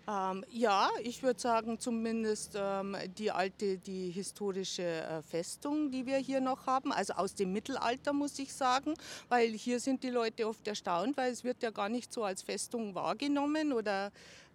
Ähm, 0.08 0.44
ja, 0.50 0.90
ich 1.04 1.22
würde 1.22 1.40
sagen, 1.40 1.80
zumindest 1.80 2.58
ähm, 2.60 2.98
die 3.18 3.32
alte, 3.32 3.78
die 3.78 4.10
historische 4.10 4.84
äh, 4.84 5.22
Festung, 5.22 5.92
die 5.92 6.06
wir 6.06 6.18
hier 6.18 6.42
noch 6.42 6.66
haben, 6.66 6.92
also 6.92 7.14
aus 7.14 7.36
dem 7.36 7.54
Mittelalter 7.54 8.12
muss 8.12 8.38
ich 8.40 8.54
sagen, 8.54 8.96
weil 9.30 9.52
hier 9.52 9.80
sind 9.80 10.04
die 10.04 10.10
Leute 10.10 10.48
oft 10.48 10.68
erstaunt, 10.68 11.18
weil 11.18 11.32
es 11.32 11.44
wird 11.44 11.62
ja 11.62 11.70
gar 11.70 11.88
nicht 11.88 12.12
so 12.12 12.24
als 12.24 12.42
Festung 12.42 12.96
wahrgenommen 12.96 13.74
oder 13.74 14.12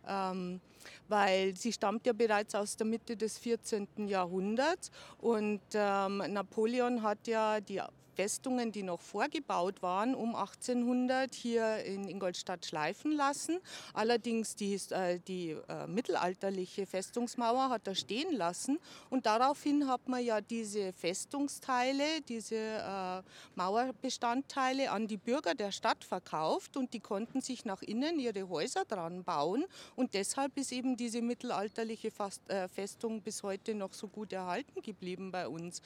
ähm, 0.06 0.60
weil 1.08 1.56
sie 1.56 1.72
stammt 1.72 2.06
ja 2.06 2.12
bereits 2.12 2.54
aus 2.54 2.76
der 2.76 2.86
Mitte 2.86 3.16
des 3.16 3.38
14. 3.38 3.88
Jahrhunderts 4.06 4.90
und 5.18 5.60
ähm, 5.74 6.22
Napoleon 6.28 7.02
hat 7.02 7.26
ja 7.26 7.60
die 7.60 7.80
Festungen, 8.16 8.72
die 8.72 8.82
noch 8.82 9.00
vorgebaut 9.00 9.82
waren, 9.82 10.14
um 10.14 10.34
1800 10.34 11.34
hier 11.34 11.84
in 11.84 12.08
Ingolstadt 12.08 12.64
schleifen 12.64 13.12
lassen. 13.12 13.58
Allerdings 13.92 14.56
die, 14.56 14.74
äh, 14.90 15.20
die 15.20 15.50
äh, 15.68 15.86
mittelalterliche 15.86 16.86
Festungsmauer 16.86 17.68
hat 17.68 17.86
er 17.86 17.94
stehen 17.94 18.34
lassen 18.34 18.78
und 19.10 19.26
daraufhin 19.26 19.86
hat 19.86 20.08
man 20.08 20.24
ja 20.24 20.40
diese 20.40 20.92
Festungsteile, 20.94 22.22
diese 22.26 22.56
äh, 22.56 23.22
Mauerbestandteile 23.54 24.90
an 24.90 25.06
die 25.06 25.18
Bürger 25.18 25.54
der 25.54 25.70
Stadt 25.70 26.02
verkauft 26.02 26.76
und 26.76 26.94
die 26.94 27.00
konnten 27.00 27.42
sich 27.42 27.66
nach 27.66 27.82
innen 27.82 28.18
ihre 28.18 28.48
Häuser 28.48 28.84
dran 28.86 29.24
bauen 29.24 29.66
und 29.94 30.14
deshalb 30.14 30.56
ist 30.56 30.72
eben 30.76 30.96
diese 30.96 31.22
mittelalterliche 31.22 32.12
äh, 32.48 32.68
Festung 32.68 33.22
bis 33.22 33.42
heute 33.42 33.74
noch 33.74 33.94
so 33.94 34.08
gut 34.08 34.32
erhalten 34.32 34.82
geblieben 34.82 35.32
bei 35.32 35.48
uns. 35.48 35.80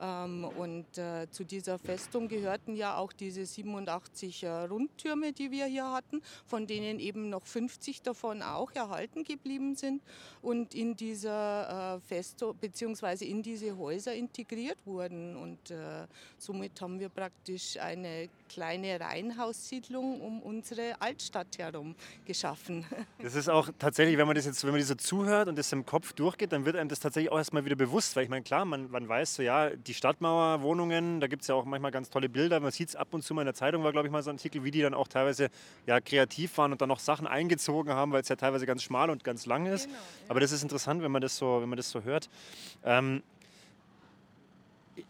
Ähm, 0.00 0.44
und 0.44 0.98
äh, 0.98 1.30
zu 1.30 1.44
dieser 1.44 1.78
Festung 1.78 2.28
gehörten 2.28 2.74
ja 2.74 2.96
auch 2.96 3.12
diese 3.12 3.46
87 3.46 4.42
äh, 4.42 4.48
Rundtürme, 4.48 5.32
die 5.32 5.50
wir 5.50 5.66
hier 5.66 5.92
hatten, 5.92 6.20
von 6.46 6.66
denen 6.66 6.98
eben 6.98 7.28
noch 7.28 7.46
50 7.46 8.02
davon 8.02 8.42
auch 8.42 8.72
erhalten 8.72 9.24
geblieben 9.24 9.76
sind 9.76 10.02
und 10.42 10.74
in 10.74 10.96
dieser 10.96 11.96
äh, 11.96 12.00
Festung 12.00 12.56
bzw. 12.56 13.24
in 13.24 13.42
diese 13.42 13.76
Häuser 13.76 14.14
integriert 14.14 14.78
wurden. 14.84 15.36
Und 15.36 15.72
somit 16.38 16.80
haben 16.80 17.00
wir 17.00 17.08
praktisch 17.08 17.78
eine 17.78 18.28
kleine 18.48 19.00
Reihenhaussiedlung 19.00 20.20
um 20.20 20.42
unsere 20.42 21.00
Altstadt 21.00 21.58
herum 21.58 21.94
geschaffen. 22.24 22.84
Das 23.22 23.34
ist 23.34 23.48
auch 23.48 23.70
tatsächlich, 23.78 24.18
wenn 24.18 24.26
man 24.26 24.36
das 24.36 24.44
jetzt, 24.44 24.62
wenn 24.64 24.72
man 24.72 24.80
das 24.80 24.88
so 24.88 24.94
zuhört 24.94 25.48
und 25.48 25.56
das 25.56 25.72
im 25.72 25.86
Kopf 25.86 26.12
durchgeht, 26.12 26.52
dann 26.52 26.66
wird 26.66 26.76
einem 26.76 26.88
das 26.88 27.00
tatsächlich 27.00 27.32
auch 27.32 27.38
erstmal 27.38 27.64
wieder 27.64 27.76
bewusst, 27.76 28.14
weil 28.16 28.24
ich 28.24 28.28
meine, 28.28 28.42
klar, 28.42 28.64
man, 28.66 28.90
man 28.90 29.08
weiß 29.08 29.36
so, 29.36 29.42
ja, 29.42 29.70
die 29.86 29.94
Stadtmauerwohnungen, 29.94 31.20
da 31.20 31.26
gibt 31.26 31.42
es 31.42 31.48
ja 31.48 31.54
auch 31.54 31.64
manchmal 31.64 31.90
ganz 31.90 32.10
tolle 32.10 32.28
Bilder. 32.28 32.60
Man 32.60 32.70
sieht 32.70 32.90
es 32.90 32.96
ab 32.96 33.08
und 33.12 33.22
zu 33.22 33.34
mal 33.34 33.42
in 33.42 33.46
der 33.46 33.54
Zeitung, 33.54 33.84
war 33.84 33.92
glaube 33.92 34.08
ich 34.08 34.12
mal 34.12 34.22
so 34.22 34.30
ein 34.30 34.36
Artikel, 34.36 34.64
wie 34.64 34.70
die 34.70 34.82
dann 34.82 34.94
auch 34.94 35.08
teilweise 35.08 35.50
ja, 35.86 36.00
kreativ 36.00 36.56
waren 36.58 36.72
und 36.72 36.80
dann 36.80 36.88
noch 36.88 36.98
Sachen 36.98 37.26
eingezogen 37.26 37.92
haben, 37.92 38.12
weil 38.12 38.22
es 38.22 38.28
ja 38.28 38.36
teilweise 38.36 38.66
ganz 38.66 38.82
schmal 38.82 39.10
und 39.10 39.24
ganz 39.24 39.46
lang 39.46 39.66
ist. 39.66 39.86
Genau, 39.86 39.96
ja. 39.96 40.02
Aber 40.28 40.40
das 40.40 40.52
ist 40.52 40.62
interessant, 40.62 41.02
wenn 41.02 41.12
man 41.12 41.22
das 41.22 41.36
so, 41.36 41.60
wenn 41.60 41.68
man 41.68 41.76
das 41.76 41.90
so 41.90 42.02
hört. 42.02 42.28
Ähm, 42.84 43.22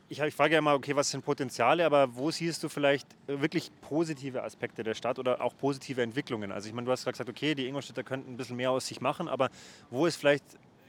ich, 0.09 0.21
ich, 0.21 0.35
frage 0.35 0.54
ja 0.54 0.59
immer, 0.59 0.75
okay, 0.75 0.97
was 0.97 1.11
sind 1.11 1.25
Potenziale, 1.25 1.85
aber 1.85 2.14
wo 2.14 2.31
siehst 2.31 2.62
du 2.62 2.69
vielleicht 2.69 3.07
wirklich 3.26 3.71
positive 3.83 4.43
Aspekte 4.43 4.83
der 4.83 4.95
Stadt 4.95 5.19
oder 5.19 5.40
auch 5.40 5.57
positive 5.57 6.02
Entwicklungen? 6.02 6.52
Also 6.52 6.69
ich 6.69 6.75
meine, 6.75 6.87
du 6.87 6.93
hast 6.93 7.04
gerade 7.04 7.12
gesagt, 7.12 7.31
okay, 7.31 7.54
die 7.54 7.66
Ingolstädter 7.66 8.02
könnten 8.02 8.33
ein 8.33 8.37
bisschen 8.37 8.57
mehr 8.57 8.71
aus 8.71 8.87
sich 8.87 9.00
machen, 9.00 9.28
aber 9.28 9.50
wo 9.90 10.07
ist 10.07 10.16
vielleicht 10.16 10.45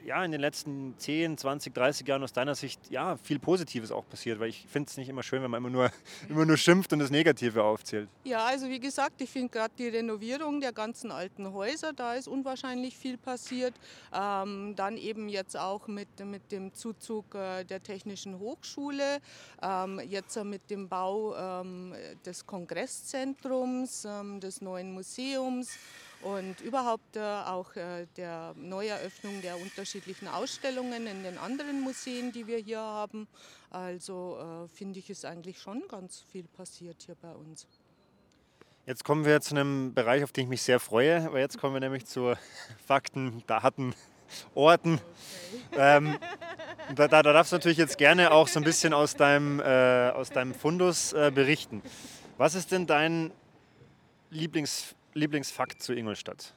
ja, 0.06 0.24
in 0.24 0.32
den 0.32 0.42
letzten 0.42 0.94
10, 0.98 1.38
20, 1.38 1.74
30 1.74 2.08
Jahren 2.08 2.24
aus 2.24 2.32
deiner 2.32 2.56
Sicht 2.56 2.80
ja, 2.90 3.18
viel 3.18 3.40
Positives 3.40 3.92
auch 3.92 4.08
passiert? 4.08 4.40
Weil 4.40 4.50
ich 4.50 4.66
finde 4.68 4.90
es 4.90 4.98
nicht 4.98 5.10
immer 5.10 5.24
schön, 5.24 5.42
wenn 5.42 5.52
man 5.52 5.60
immer 5.60 5.70
nur, 5.70 5.92
immer 6.30 6.46
nur 6.46 6.58
schimpft 6.58 6.94
und 6.94 7.00
das 7.00 7.10
Negative 7.10 7.64
aufzählt. 7.64 8.08
Ja, 8.24 8.46
also 8.46 8.70
wie 8.70 8.80
gesagt, 8.80 9.22
ich 9.22 9.30
finde 9.30 9.50
gerade 9.50 9.74
die 9.78 9.88
Renovierung 9.88 10.62
der 10.62 10.72
ganzen 10.72 11.12
alten 11.12 11.52
Häuser, 11.52 11.94
da 11.94 12.14
ist 12.14 12.28
unwahrscheinlich 12.28 12.96
viel 12.96 13.18
passiert. 13.18 13.74
Ähm, 14.14 14.76
dann 14.76 14.98
eben 14.98 15.28
jetzt 15.28 15.58
auch 15.58 15.88
mit, 15.88 16.08
mit 16.24 16.52
dem 16.52 16.74
Zuzug 16.74 17.34
äh, 17.36 17.64
der 17.64 17.82
Technischen 17.82 18.40
Hochschule, 18.40 19.20
ähm, 19.62 20.00
jetzt 20.08 20.36
mit 20.44 20.70
dem 20.70 20.88
Bau 20.88 21.36
ähm, 21.36 21.94
des 22.26 22.46
Kongresszentrums, 22.46 24.06
ähm, 24.06 24.40
des 24.40 24.62
neuen 24.62 24.94
Museums 24.94 25.78
und 26.25 26.60
überhaupt 26.62 27.17
äh, 27.17 27.20
auch 27.20 27.75
äh, 27.75 28.08
der 28.17 28.55
Neueröffnung 28.58 29.44
der 29.44 29.62
unterschiedlichen 29.62 30.27
Ausstellungen 30.27 31.05
in 31.05 31.22
den 31.22 31.38
anderen 31.38 31.82
Museen, 31.82 32.32
die 32.32 32.48
wir 32.48 32.58
hier 32.58 32.79
haben. 32.79 33.27
Also 33.70 34.39
äh, 34.65 34.67
finde 34.75 34.98
ich, 34.98 35.12
ist 35.12 35.24
eigentlich 35.24 35.60
schon 35.60 35.84
ganz 35.88 36.24
viel 36.32 36.46
passiert 36.46 37.03
hier 37.05 37.15
bei 37.22 37.32
uns. 37.32 37.67
Jetzt 38.88 39.03
kommen 39.03 39.24
wir 39.24 39.39
zu 39.39 39.53
einem 39.55 39.94
Bereich, 39.94 40.24
auf 40.24 40.32
den 40.32 40.46
ich 40.46 40.50
mich 40.50 40.63
sehr 40.63 40.79
freue, 40.79 41.32
weil 41.32 41.41
jetzt 41.41 41.60
kommen 41.60 41.75
wir 41.75 41.79
nämlich 41.79 42.08
zu 42.08 42.34
Fakten, 42.88 43.44
Daten, 43.46 43.94
Orten. 44.55 45.00
Okay. 45.72 45.98
Ähm, 45.98 46.17
da, 46.96 47.08
da, 47.08 47.22
darfst 47.22 47.51
du 47.51 47.58
natürlich 47.58 47.77
jetzt 47.77 48.00
gerne 48.00 48.32
auch 48.32 48.48
so 48.48 48.60
ein 48.60 48.63
bisschen 48.63 48.94
aus 48.94 49.15
deinem, 49.15 49.60
äh, 49.60 50.10
aus 50.10 50.32
deinem 50.32 50.55
Fundus 50.55 51.13
äh, 51.13 51.32
berichten. 51.34 51.84
Was 52.39 52.55
ist 52.55 52.72
denn 52.72 52.88
dein 52.88 53.32
Lieblings 54.32 54.96
Lieblingsfakt 55.17 55.81
zu 55.81 55.93
Ingolstadt? 55.93 56.53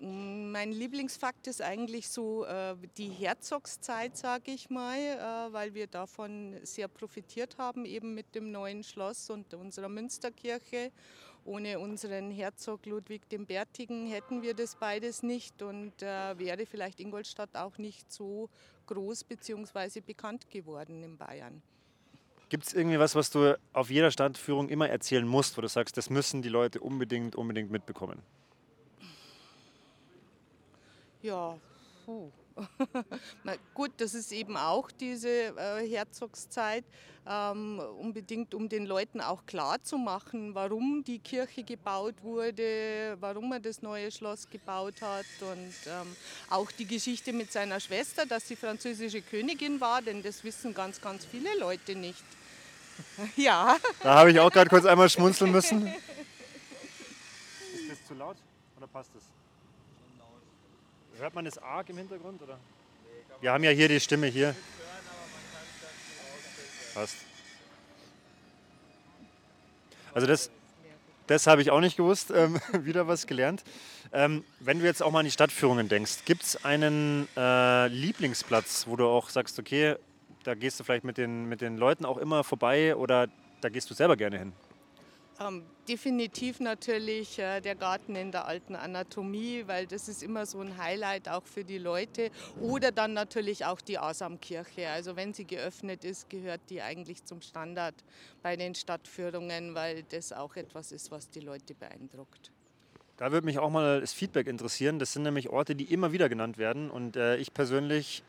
Mein 0.00 0.72
Lieblingsfakt 0.72 1.46
ist 1.46 1.62
eigentlich 1.62 2.08
so 2.08 2.44
äh, 2.44 2.74
die 2.96 3.08
Herzogszeit, 3.08 4.16
sage 4.16 4.50
ich 4.50 4.68
mal, 4.68 4.98
äh, 4.98 5.52
weil 5.52 5.74
wir 5.74 5.86
davon 5.86 6.56
sehr 6.64 6.88
profitiert 6.88 7.56
haben, 7.56 7.84
eben 7.84 8.14
mit 8.14 8.34
dem 8.34 8.50
neuen 8.50 8.82
Schloss 8.82 9.30
und 9.30 9.54
unserer 9.54 9.88
Münsterkirche. 9.88 10.90
Ohne 11.44 11.78
unseren 11.78 12.32
Herzog 12.32 12.84
Ludwig 12.84 13.28
den 13.28 13.46
Bärtigen 13.46 14.08
hätten 14.08 14.42
wir 14.42 14.54
das 14.54 14.74
beides 14.74 15.22
nicht 15.22 15.62
und 15.62 16.02
äh, 16.02 16.36
wäre 16.36 16.66
vielleicht 16.66 16.98
Ingolstadt 16.98 17.54
auch 17.54 17.78
nicht 17.78 18.10
so 18.10 18.50
groß 18.86 19.22
bzw. 19.22 20.00
bekannt 20.00 20.50
geworden 20.50 21.04
in 21.04 21.16
Bayern. 21.16 21.62
Gibt 22.50 22.66
es 22.66 22.74
irgendwie 22.74 22.98
was, 22.98 23.14
was 23.14 23.30
du 23.30 23.56
auf 23.72 23.90
jeder 23.90 24.10
Stadtführung 24.10 24.68
immer 24.68 24.88
erzählen 24.88 25.26
musst, 25.26 25.56
wo 25.56 25.60
du 25.60 25.68
sagst, 25.68 25.96
das 25.96 26.10
müssen 26.10 26.42
die 26.42 26.48
Leute 26.48 26.80
unbedingt, 26.80 27.36
unbedingt 27.36 27.70
mitbekommen? 27.70 28.22
Ja, 31.22 31.56
puh. 32.04 32.32
Gut, 33.74 33.92
das 33.98 34.14
ist 34.14 34.32
eben 34.32 34.56
auch 34.56 34.90
diese 34.90 35.28
äh, 35.28 35.88
Herzogszeit, 35.88 36.84
ähm, 37.26 37.80
unbedingt 37.98 38.54
um 38.54 38.68
den 38.68 38.86
Leuten 38.86 39.20
auch 39.20 39.46
klar 39.46 39.82
zu 39.82 39.98
machen, 39.98 40.54
warum 40.54 41.04
die 41.04 41.18
Kirche 41.18 41.62
gebaut 41.62 42.14
wurde, 42.22 43.16
warum 43.20 43.50
man 43.50 43.62
das 43.62 43.82
neue 43.82 44.10
Schloss 44.10 44.48
gebaut 44.48 45.02
hat 45.02 45.26
und 45.40 45.74
ähm, 45.86 46.16
auch 46.48 46.70
die 46.72 46.86
Geschichte 46.86 47.32
mit 47.32 47.52
seiner 47.52 47.80
Schwester, 47.80 48.26
dass 48.26 48.48
sie 48.48 48.56
französische 48.56 49.22
Königin 49.22 49.80
war, 49.80 50.02
denn 50.02 50.22
das 50.22 50.42
wissen 50.44 50.74
ganz, 50.74 51.00
ganz 51.00 51.24
viele 51.24 51.58
Leute 51.58 51.94
nicht. 51.94 52.24
Ja. 53.36 53.78
Da 54.02 54.14
habe 54.14 54.30
ich 54.30 54.38
auch 54.38 54.50
gerade 54.50 54.68
kurz 54.68 54.84
einmal 54.84 55.08
schmunzeln 55.08 55.50
müssen. 55.52 55.86
Ist 57.74 57.90
das 57.90 58.04
zu 58.06 58.12
laut 58.12 58.36
oder 58.76 58.86
passt 58.86 59.10
das? 59.14 59.22
Hört 61.20 61.34
man 61.34 61.44
das 61.44 61.58
arg 61.58 61.86
im 61.90 61.98
Hintergrund? 61.98 62.40
Oder? 62.40 62.58
Wir 63.42 63.52
haben 63.52 63.62
ja 63.62 63.70
hier 63.70 63.88
die 63.88 64.00
Stimme 64.00 64.26
hier. 64.28 64.56
Passt. 66.94 67.16
Also 70.14 70.26
das, 70.26 70.50
das 71.26 71.46
habe 71.46 71.60
ich 71.60 71.70
auch 71.70 71.80
nicht 71.80 71.98
gewusst. 71.98 72.30
Ähm, 72.34 72.58
wieder 72.72 73.06
was 73.06 73.26
gelernt. 73.26 73.64
Ähm, 74.14 74.44
wenn 74.60 74.78
du 74.78 74.86
jetzt 74.86 75.02
auch 75.02 75.10
mal 75.10 75.18
an 75.18 75.26
die 75.26 75.30
Stadtführungen 75.30 75.90
denkst, 75.90 76.24
gibt 76.24 76.42
es 76.42 76.64
einen 76.64 77.28
äh, 77.36 77.88
Lieblingsplatz, 77.88 78.86
wo 78.86 78.96
du 78.96 79.06
auch 79.06 79.28
sagst, 79.28 79.58
okay, 79.58 79.96
da 80.44 80.54
gehst 80.54 80.80
du 80.80 80.84
vielleicht 80.84 81.04
mit 81.04 81.18
den, 81.18 81.50
mit 81.50 81.60
den 81.60 81.76
Leuten 81.76 82.06
auch 82.06 82.16
immer 82.16 82.44
vorbei 82.44 82.96
oder 82.96 83.28
da 83.60 83.68
gehst 83.68 83.90
du 83.90 83.94
selber 83.94 84.16
gerne 84.16 84.38
hin? 84.38 84.52
Ähm, 85.40 85.62
definitiv 85.88 86.60
natürlich 86.60 87.38
äh, 87.38 87.62
der 87.62 87.74
Garten 87.74 88.14
in 88.14 88.30
der 88.30 88.46
alten 88.46 88.76
Anatomie, 88.76 89.62
weil 89.66 89.86
das 89.86 90.06
ist 90.06 90.22
immer 90.22 90.44
so 90.44 90.60
ein 90.60 90.76
Highlight 90.76 91.30
auch 91.30 91.46
für 91.46 91.64
die 91.64 91.78
Leute. 91.78 92.30
Oder 92.60 92.92
dann 92.92 93.14
natürlich 93.14 93.64
auch 93.64 93.80
die 93.80 93.98
Asamkirche. 93.98 94.88
Also 94.90 95.16
wenn 95.16 95.32
sie 95.32 95.46
geöffnet 95.46 96.04
ist, 96.04 96.28
gehört 96.28 96.60
die 96.68 96.82
eigentlich 96.82 97.24
zum 97.24 97.40
Standard 97.40 97.94
bei 98.42 98.56
den 98.56 98.74
Stadtführungen, 98.74 99.74
weil 99.74 100.02
das 100.10 100.32
auch 100.34 100.56
etwas 100.56 100.92
ist, 100.92 101.10
was 101.10 101.30
die 101.30 101.40
Leute 101.40 101.74
beeindruckt. 101.74 102.52
Da 103.16 103.32
würde 103.32 103.46
mich 103.46 103.58
auch 103.58 103.70
mal 103.70 104.00
das 104.00 104.12
Feedback 104.12 104.46
interessieren. 104.46 104.98
Das 104.98 105.14
sind 105.14 105.22
nämlich 105.22 105.48
Orte, 105.48 105.74
die 105.74 105.84
immer 105.84 106.12
wieder 106.12 106.28
genannt 106.28 106.58
werden. 106.58 106.90
Und 106.90 107.16
äh, 107.16 107.36
ich 107.36 107.54
persönlich 107.54 108.22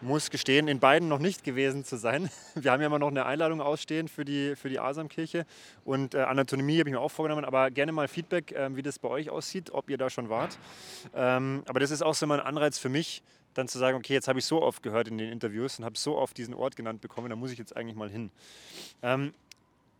muss 0.00 0.30
gestehen, 0.30 0.68
in 0.68 0.78
beiden 0.78 1.08
noch 1.08 1.18
nicht 1.18 1.44
gewesen 1.44 1.84
zu 1.84 1.96
sein. 1.96 2.30
Wir 2.54 2.72
haben 2.72 2.80
ja 2.80 2.86
immer 2.86 2.98
noch 2.98 3.08
eine 3.08 3.26
Einladung 3.26 3.60
ausstehen 3.60 4.08
für 4.08 4.24
die, 4.24 4.56
für 4.56 4.68
die 4.68 4.78
Asamkirche 4.78 5.46
und 5.84 6.14
äh, 6.14 6.20
Anatomie 6.20 6.78
habe 6.78 6.88
ich 6.88 6.94
mir 6.94 7.00
auch 7.00 7.10
vorgenommen, 7.10 7.44
aber 7.44 7.70
gerne 7.70 7.92
mal 7.92 8.08
Feedback, 8.08 8.52
äh, 8.52 8.74
wie 8.76 8.82
das 8.82 8.98
bei 8.98 9.08
euch 9.08 9.30
aussieht, 9.30 9.70
ob 9.70 9.90
ihr 9.90 9.98
da 9.98 10.10
schon 10.10 10.28
wart. 10.28 10.58
Ähm, 11.14 11.62
aber 11.66 11.80
das 11.80 11.90
ist 11.90 12.02
auch 12.02 12.14
so 12.14 12.26
mal 12.26 12.40
ein 12.40 12.46
Anreiz 12.46 12.78
für 12.78 12.88
mich, 12.88 13.22
dann 13.54 13.68
zu 13.68 13.78
sagen, 13.78 13.96
okay, 13.96 14.12
jetzt 14.12 14.28
habe 14.28 14.38
ich 14.38 14.44
so 14.44 14.62
oft 14.62 14.82
gehört 14.82 15.08
in 15.08 15.18
den 15.18 15.32
Interviews 15.32 15.78
und 15.78 15.84
habe 15.84 15.96
so 15.98 16.16
oft 16.16 16.36
diesen 16.36 16.54
Ort 16.54 16.76
genannt 16.76 17.00
bekommen, 17.00 17.30
da 17.30 17.36
muss 17.36 17.50
ich 17.50 17.58
jetzt 17.58 17.76
eigentlich 17.76 17.96
mal 17.96 18.10
hin. 18.10 18.30
Ähm, 19.02 19.32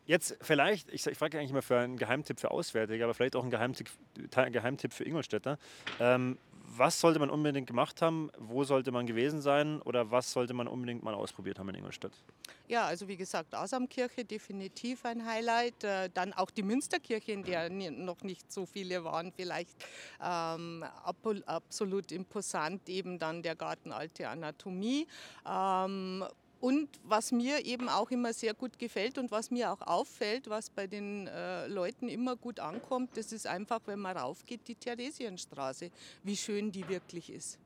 Jetzt 0.06 0.36
vielleicht, 0.40 0.88
ich, 0.90 1.04
ich 1.04 1.18
frage 1.18 1.36
eigentlich 1.36 1.50
immer 1.50 1.62
für 1.62 1.78
einen 1.78 1.96
Geheimtipp 1.96 2.38
für 2.38 2.52
Auswärtige, 2.52 3.02
aber 3.02 3.12
vielleicht 3.12 3.34
auch 3.34 3.42
einen 3.42 3.50
Geheimtipp, 3.50 3.90
Geheimtipp 4.30 4.92
für 4.92 5.02
Ingolstädter. 5.02 5.58
Ähm, 5.98 6.38
was 6.78 7.00
sollte 7.00 7.18
man 7.18 7.30
unbedingt 7.30 7.66
gemacht 7.66 8.02
haben? 8.02 8.30
Wo 8.38 8.64
sollte 8.64 8.92
man 8.92 9.06
gewesen 9.06 9.40
sein? 9.40 9.80
Oder 9.82 10.10
was 10.10 10.32
sollte 10.32 10.54
man 10.54 10.68
unbedingt 10.68 11.02
mal 11.02 11.14
ausprobiert 11.14 11.58
haben 11.58 11.68
in 11.70 11.76
Ingolstadt? 11.76 12.12
Ja, 12.68 12.86
also 12.86 13.06
wie 13.08 13.16
gesagt, 13.16 13.54
Asamkirche 13.54 14.24
definitiv 14.24 15.04
ein 15.04 15.24
Highlight. 15.24 15.84
Äh, 15.84 16.10
dann 16.12 16.32
auch 16.32 16.50
die 16.50 16.62
Münsterkirche, 16.62 17.32
in 17.32 17.44
der 17.44 17.70
noch 17.70 18.22
nicht 18.22 18.50
so 18.50 18.66
viele 18.66 19.04
waren, 19.04 19.32
vielleicht 19.32 19.76
ähm, 20.22 20.84
absolut 21.46 22.12
imposant. 22.12 22.88
Eben 22.88 23.18
dann 23.18 23.42
der 23.42 23.56
Garten 23.56 23.92
Alte 23.92 24.28
Anatomie. 24.28 25.06
Ähm, 25.48 26.24
Und 26.60 26.88
was 27.04 27.32
mir 27.32 27.66
eben 27.66 27.88
auch 27.88 28.10
immer 28.10 28.32
sehr 28.32 28.54
gut 28.54 28.78
gefällt 28.78 29.18
und 29.18 29.30
was 29.30 29.50
mir 29.50 29.72
auch 29.72 29.82
auffällt, 29.82 30.48
was 30.48 30.70
bei 30.70 30.86
den 30.86 31.26
äh, 31.26 31.66
Leuten 31.66 32.08
immer 32.08 32.34
gut 32.34 32.60
ankommt, 32.60 33.16
das 33.16 33.32
ist 33.32 33.46
einfach, 33.46 33.80
wenn 33.86 33.98
man 33.98 34.16
raufgeht, 34.16 34.66
die 34.66 34.74
Theresienstraße, 34.74 35.90
wie 36.22 36.36
schön 36.36 36.72
die 36.72 36.88
wirklich 36.88 37.30
ist. 37.30 37.58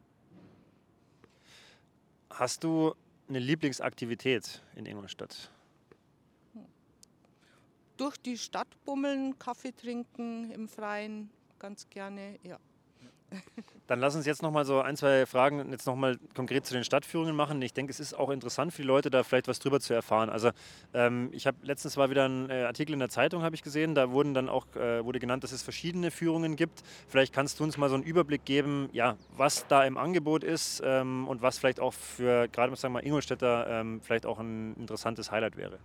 Hast 2.30 2.64
du 2.64 2.94
eine 3.28 3.38
Lieblingsaktivität 3.38 4.62
in 4.74 4.86
Ingolstadt? 4.86 5.50
Durch 7.96 8.16
die 8.16 8.38
Stadt 8.38 8.68
bummeln, 8.84 9.38
Kaffee 9.38 9.72
trinken 9.72 10.50
im 10.50 10.68
Freien, 10.68 11.30
ganz 11.58 11.88
gerne, 11.90 12.38
ja. 12.42 12.58
Dann 13.90 13.98
lass 13.98 14.14
uns 14.14 14.24
jetzt 14.24 14.40
noch 14.40 14.52
mal 14.52 14.64
so 14.64 14.80
ein, 14.80 14.96
zwei 14.96 15.26
Fragen 15.26 15.68
jetzt 15.72 15.84
noch 15.84 15.96
mal 15.96 16.16
konkret 16.36 16.64
zu 16.64 16.74
den 16.74 16.84
Stadtführungen 16.84 17.34
machen. 17.34 17.60
Ich 17.60 17.74
denke, 17.74 17.90
es 17.90 17.98
ist 17.98 18.14
auch 18.14 18.30
interessant 18.30 18.72
für 18.72 18.82
die 18.82 18.86
Leute, 18.86 19.10
da 19.10 19.24
vielleicht 19.24 19.48
was 19.48 19.58
drüber 19.58 19.80
zu 19.80 19.94
erfahren. 19.94 20.30
Also 20.30 20.50
ähm, 20.94 21.30
ich 21.32 21.44
habe 21.48 21.56
letztens 21.64 21.96
war 21.96 22.08
wieder 22.08 22.28
ein 22.28 22.48
äh, 22.50 22.62
Artikel 22.62 22.92
in 22.92 23.00
der 23.00 23.08
Zeitung, 23.08 23.42
habe 23.42 23.56
ich 23.56 23.64
gesehen. 23.64 23.96
Da 23.96 24.12
wurden 24.12 24.32
dann 24.32 24.48
auch 24.48 24.64
äh, 24.76 25.04
wurde 25.04 25.18
genannt, 25.18 25.42
dass 25.42 25.50
es 25.50 25.62
verschiedene 25.62 26.12
Führungen 26.12 26.54
gibt. 26.54 26.84
Vielleicht 27.08 27.32
kannst 27.32 27.58
du 27.58 27.64
uns 27.64 27.78
mal 27.78 27.88
so 27.88 27.96
einen 27.96 28.04
Überblick 28.04 28.44
geben, 28.44 28.88
ja, 28.92 29.16
was 29.36 29.66
da 29.66 29.82
im 29.82 29.96
Angebot 29.96 30.44
ist 30.44 30.80
ähm, 30.84 31.26
und 31.26 31.42
was 31.42 31.58
vielleicht 31.58 31.80
auch 31.80 31.92
für 31.92 32.46
gerade 32.46 32.76
sagen 32.76 32.94
wir 32.94 33.00
mal 33.00 33.04
Ingolstädter 33.04 33.66
ähm, 33.68 34.00
vielleicht 34.04 34.24
auch 34.24 34.38
ein 34.38 34.76
interessantes 34.76 35.32
Highlight 35.32 35.56
wäre. 35.56 35.80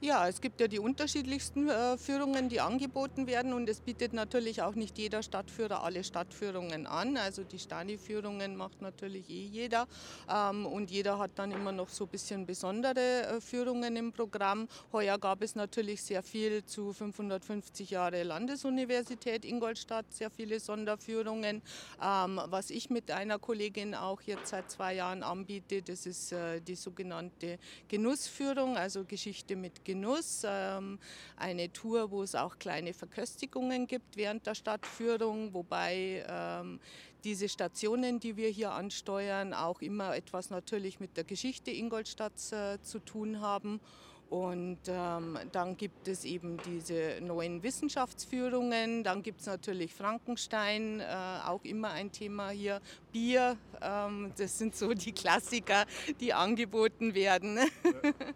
Ja, 0.00 0.28
es 0.28 0.40
gibt 0.40 0.60
ja 0.60 0.68
die 0.68 0.78
unterschiedlichsten 0.78 1.68
äh, 1.68 1.98
Führungen, 1.98 2.48
die 2.48 2.60
angeboten 2.60 3.26
werden 3.26 3.52
und 3.52 3.68
es 3.68 3.80
bietet 3.80 4.12
natürlich 4.12 4.62
auch 4.62 4.76
nicht 4.76 4.96
jeder 4.96 5.24
Stadtführer 5.24 5.82
alle 5.82 6.04
Stadtführungen 6.04 6.86
an. 6.86 7.16
Also 7.16 7.42
die 7.42 7.58
Stani-Führungen 7.58 8.54
macht 8.54 8.80
natürlich 8.80 9.28
eh 9.28 9.46
jeder 9.46 9.88
ähm, 10.32 10.66
und 10.66 10.92
jeder 10.92 11.18
hat 11.18 11.32
dann 11.34 11.50
immer 11.50 11.72
noch 11.72 11.88
so 11.88 12.04
ein 12.04 12.10
bisschen 12.10 12.46
besondere 12.46 13.26
äh, 13.26 13.40
Führungen 13.40 13.96
im 13.96 14.12
Programm. 14.12 14.68
Heuer 14.92 15.18
gab 15.18 15.42
es 15.42 15.56
natürlich 15.56 16.00
sehr 16.04 16.22
viel 16.22 16.64
zu 16.64 16.92
550 16.92 17.90
Jahre 17.90 18.22
Landesuniversität 18.22 19.44
Ingolstadt, 19.44 20.06
sehr 20.10 20.30
viele 20.30 20.60
Sonderführungen. 20.60 21.60
Ähm, 22.00 22.40
was 22.46 22.70
ich 22.70 22.88
mit 22.88 23.10
einer 23.10 23.40
Kollegin 23.40 23.96
auch 23.96 24.22
jetzt 24.22 24.50
seit 24.50 24.70
zwei 24.70 24.94
Jahren 24.94 25.24
anbiete, 25.24 25.82
das 25.82 26.06
ist 26.06 26.30
äh, 26.30 26.60
die 26.60 26.76
sogenannte 26.76 27.58
Genussführung, 27.88 28.76
also 28.76 29.02
Geschichte 29.02 29.56
mit 29.56 29.87
Genuss, 29.88 30.42
ähm, 30.44 30.98
eine 31.36 31.72
Tour, 31.72 32.10
wo 32.10 32.22
es 32.22 32.34
auch 32.34 32.58
kleine 32.58 32.92
Verköstigungen 32.92 33.86
gibt 33.86 34.18
während 34.18 34.46
der 34.46 34.54
Stadtführung, 34.54 35.54
wobei 35.54 36.26
ähm, 36.28 36.78
diese 37.24 37.48
Stationen, 37.48 38.20
die 38.20 38.36
wir 38.36 38.50
hier 38.50 38.72
ansteuern, 38.72 39.54
auch 39.54 39.80
immer 39.80 40.14
etwas 40.14 40.50
natürlich 40.50 41.00
mit 41.00 41.16
der 41.16 41.24
Geschichte 41.24 41.70
Ingolstadts 41.70 42.52
äh, 42.52 42.82
zu 42.82 42.98
tun 42.98 43.40
haben. 43.40 43.80
Und 44.28 44.80
ähm, 44.88 45.38
dann 45.52 45.78
gibt 45.78 46.06
es 46.06 46.26
eben 46.26 46.58
diese 46.66 47.18
neuen 47.22 47.62
Wissenschaftsführungen. 47.62 49.02
Dann 49.02 49.22
gibt 49.22 49.40
es 49.40 49.46
natürlich 49.46 49.94
Frankenstein, 49.94 51.00
äh, 51.00 51.04
auch 51.46 51.64
immer 51.64 51.92
ein 51.92 52.12
Thema 52.12 52.50
hier. 52.50 52.82
Bier, 53.12 53.56
ähm, 53.82 54.32
das 54.36 54.58
sind 54.58 54.76
so 54.76 54.92
die 54.94 55.12
Klassiker, 55.12 55.84
die 56.20 56.32
angeboten 56.32 57.14
werden. 57.14 57.58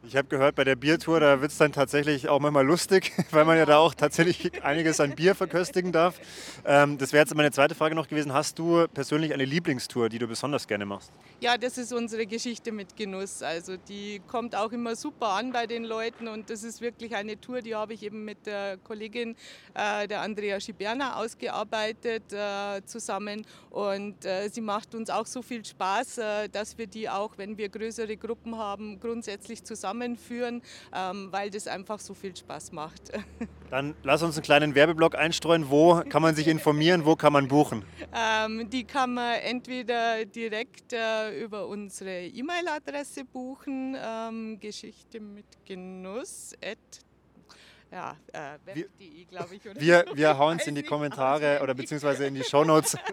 Ich 0.04 0.16
habe 0.16 0.28
gehört, 0.28 0.56
bei 0.56 0.64
der 0.64 0.74
Biertour, 0.76 1.20
da 1.20 1.40
wird 1.40 1.52
es 1.52 1.58
dann 1.58 1.72
tatsächlich 1.72 2.28
auch 2.28 2.40
manchmal 2.40 2.66
lustig, 2.66 3.12
weil 3.30 3.44
man 3.44 3.56
ja 3.56 3.64
da 3.64 3.78
auch 3.78 3.94
tatsächlich 3.94 4.62
einiges 4.64 5.00
an 5.00 5.14
Bier 5.14 5.34
verköstigen 5.34 5.92
darf. 5.92 6.20
Ähm, 6.64 6.98
das 6.98 7.12
wäre 7.12 7.22
jetzt 7.22 7.34
meine 7.34 7.52
zweite 7.52 7.74
Frage 7.74 7.94
noch 7.94 8.08
gewesen. 8.08 8.32
Hast 8.32 8.58
du 8.58 8.86
persönlich 8.88 9.32
eine 9.32 9.44
Lieblingstour, 9.44 10.08
die 10.08 10.18
du 10.18 10.26
besonders 10.26 10.66
gerne 10.66 10.84
machst? 10.86 11.12
Ja, 11.40 11.56
das 11.56 11.78
ist 11.78 11.92
unsere 11.92 12.26
Geschichte 12.26 12.72
mit 12.72 12.96
Genuss. 12.96 13.42
Also 13.42 13.76
die 13.76 14.20
kommt 14.26 14.54
auch 14.56 14.72
immer 14.72 14.96
super 14.96 15.28
an 15.28 15.52
bei 15.52 15.66
den 15.66 15.84
Leuten 15.84 16.28
und 16.28 16.50
das 16.50 16.64
ist 16.64 16.80
wirklich 16.80 17.14
eine 17.14 17.40
Tour, 17.40 17.62
die 17.62 17.74
habe 17.74 17.94
ich 17.94 18.02
eben 18.02 18.24
mit 18.24 18.46
der 18.46 18.78
Kollegin, 18.78 19.36
äh, 19.74 20.08
der 20.08 20.20
Andrea 20.20 20.60
Schiberna, 20.60 21.16
ausgearbeitet 21.16 22.32
äh, 22.32 22.84
zusammen 22.84 23.46
und 23.70 24.24
äh, 24.24 24.48
sie 24.48 24.61
macht 24.62 24.94
uns 24.94 25.10
auch 25.10 25.26
so 25.26 25.42
viel 25.42 25.64
Spaß, 25.64 26.18
äh, 26.18 26.48
dass 26.48 26.78
wir 26.78 26.86
die 26.86 27.08
auch, 27.08 27.36
wenn 27.36 27.58
wir 27.58 27.68
größere 27.68 28.16
Gruppen 28.16 28.56
haben, 28.56 29.00
grundsätzlich 29.00 29.64
zusammenführen, 29.64 30.62
ähm, 30.94 31.28
weil 31.30 31.50
das 31.50 31.66
einfach 31.66 31.98
so 31.98 32.14
viel 32.14 32.36
Spaß 32.36 32.72
macht. 32.72 33.12
Dann 33.70 33.94
lass 34.02 34.22
uns 34.22 34.36
einen 34.36 34.44
kleinen 34.44 34.74
Werbeblock 34.74 35.14
einstreuen. 35.14 35.70
Wo 35.70 36.02
kann 36.08 36.22
man 36.22 36.34
sich 36.34 36.48
informieren, 36.48 37.04
wo 37.04 37.16
kann 37.16 37.32
man 37.32 37.48
buchen? 37.48 37.84
Ähm, 38.14 38.68
die 38.70 38.84
kann 38.84 39.14
man 39.14 39.34
entweder 39.40 40.24
direkt 40.24 40.92
äh, 40.92 41.42
über 41.42 41.66
unsere 41.66 42.26
E-Mail-Adresse 42.26 43.24
buchen, 43.24 43.96
ähm, 43.98 44.60
Geschichte 44.60 45.20
mit 45.20 45.46
Genuss 45.64 46.54
ja, 47.92 48.16
äh, 48.32 48.58
web.de, 48.64 49.24
glaube 49.26 49.54
ich. 49.54 49.68
Oder 49.68 49.80
wir, 49.80 50.04
wir 50.14 50.38
hauen 50.38 50.58
es 50.58 50.66
in 50.66 50.74
die 50.74 50.82
Kommentare 50.82 51.60
oder 51.62 51.74
beziehungsweise 51.74 52.26
in 52.26 52.34
die 52.34 52.42
Shownotes. 52.44 52.96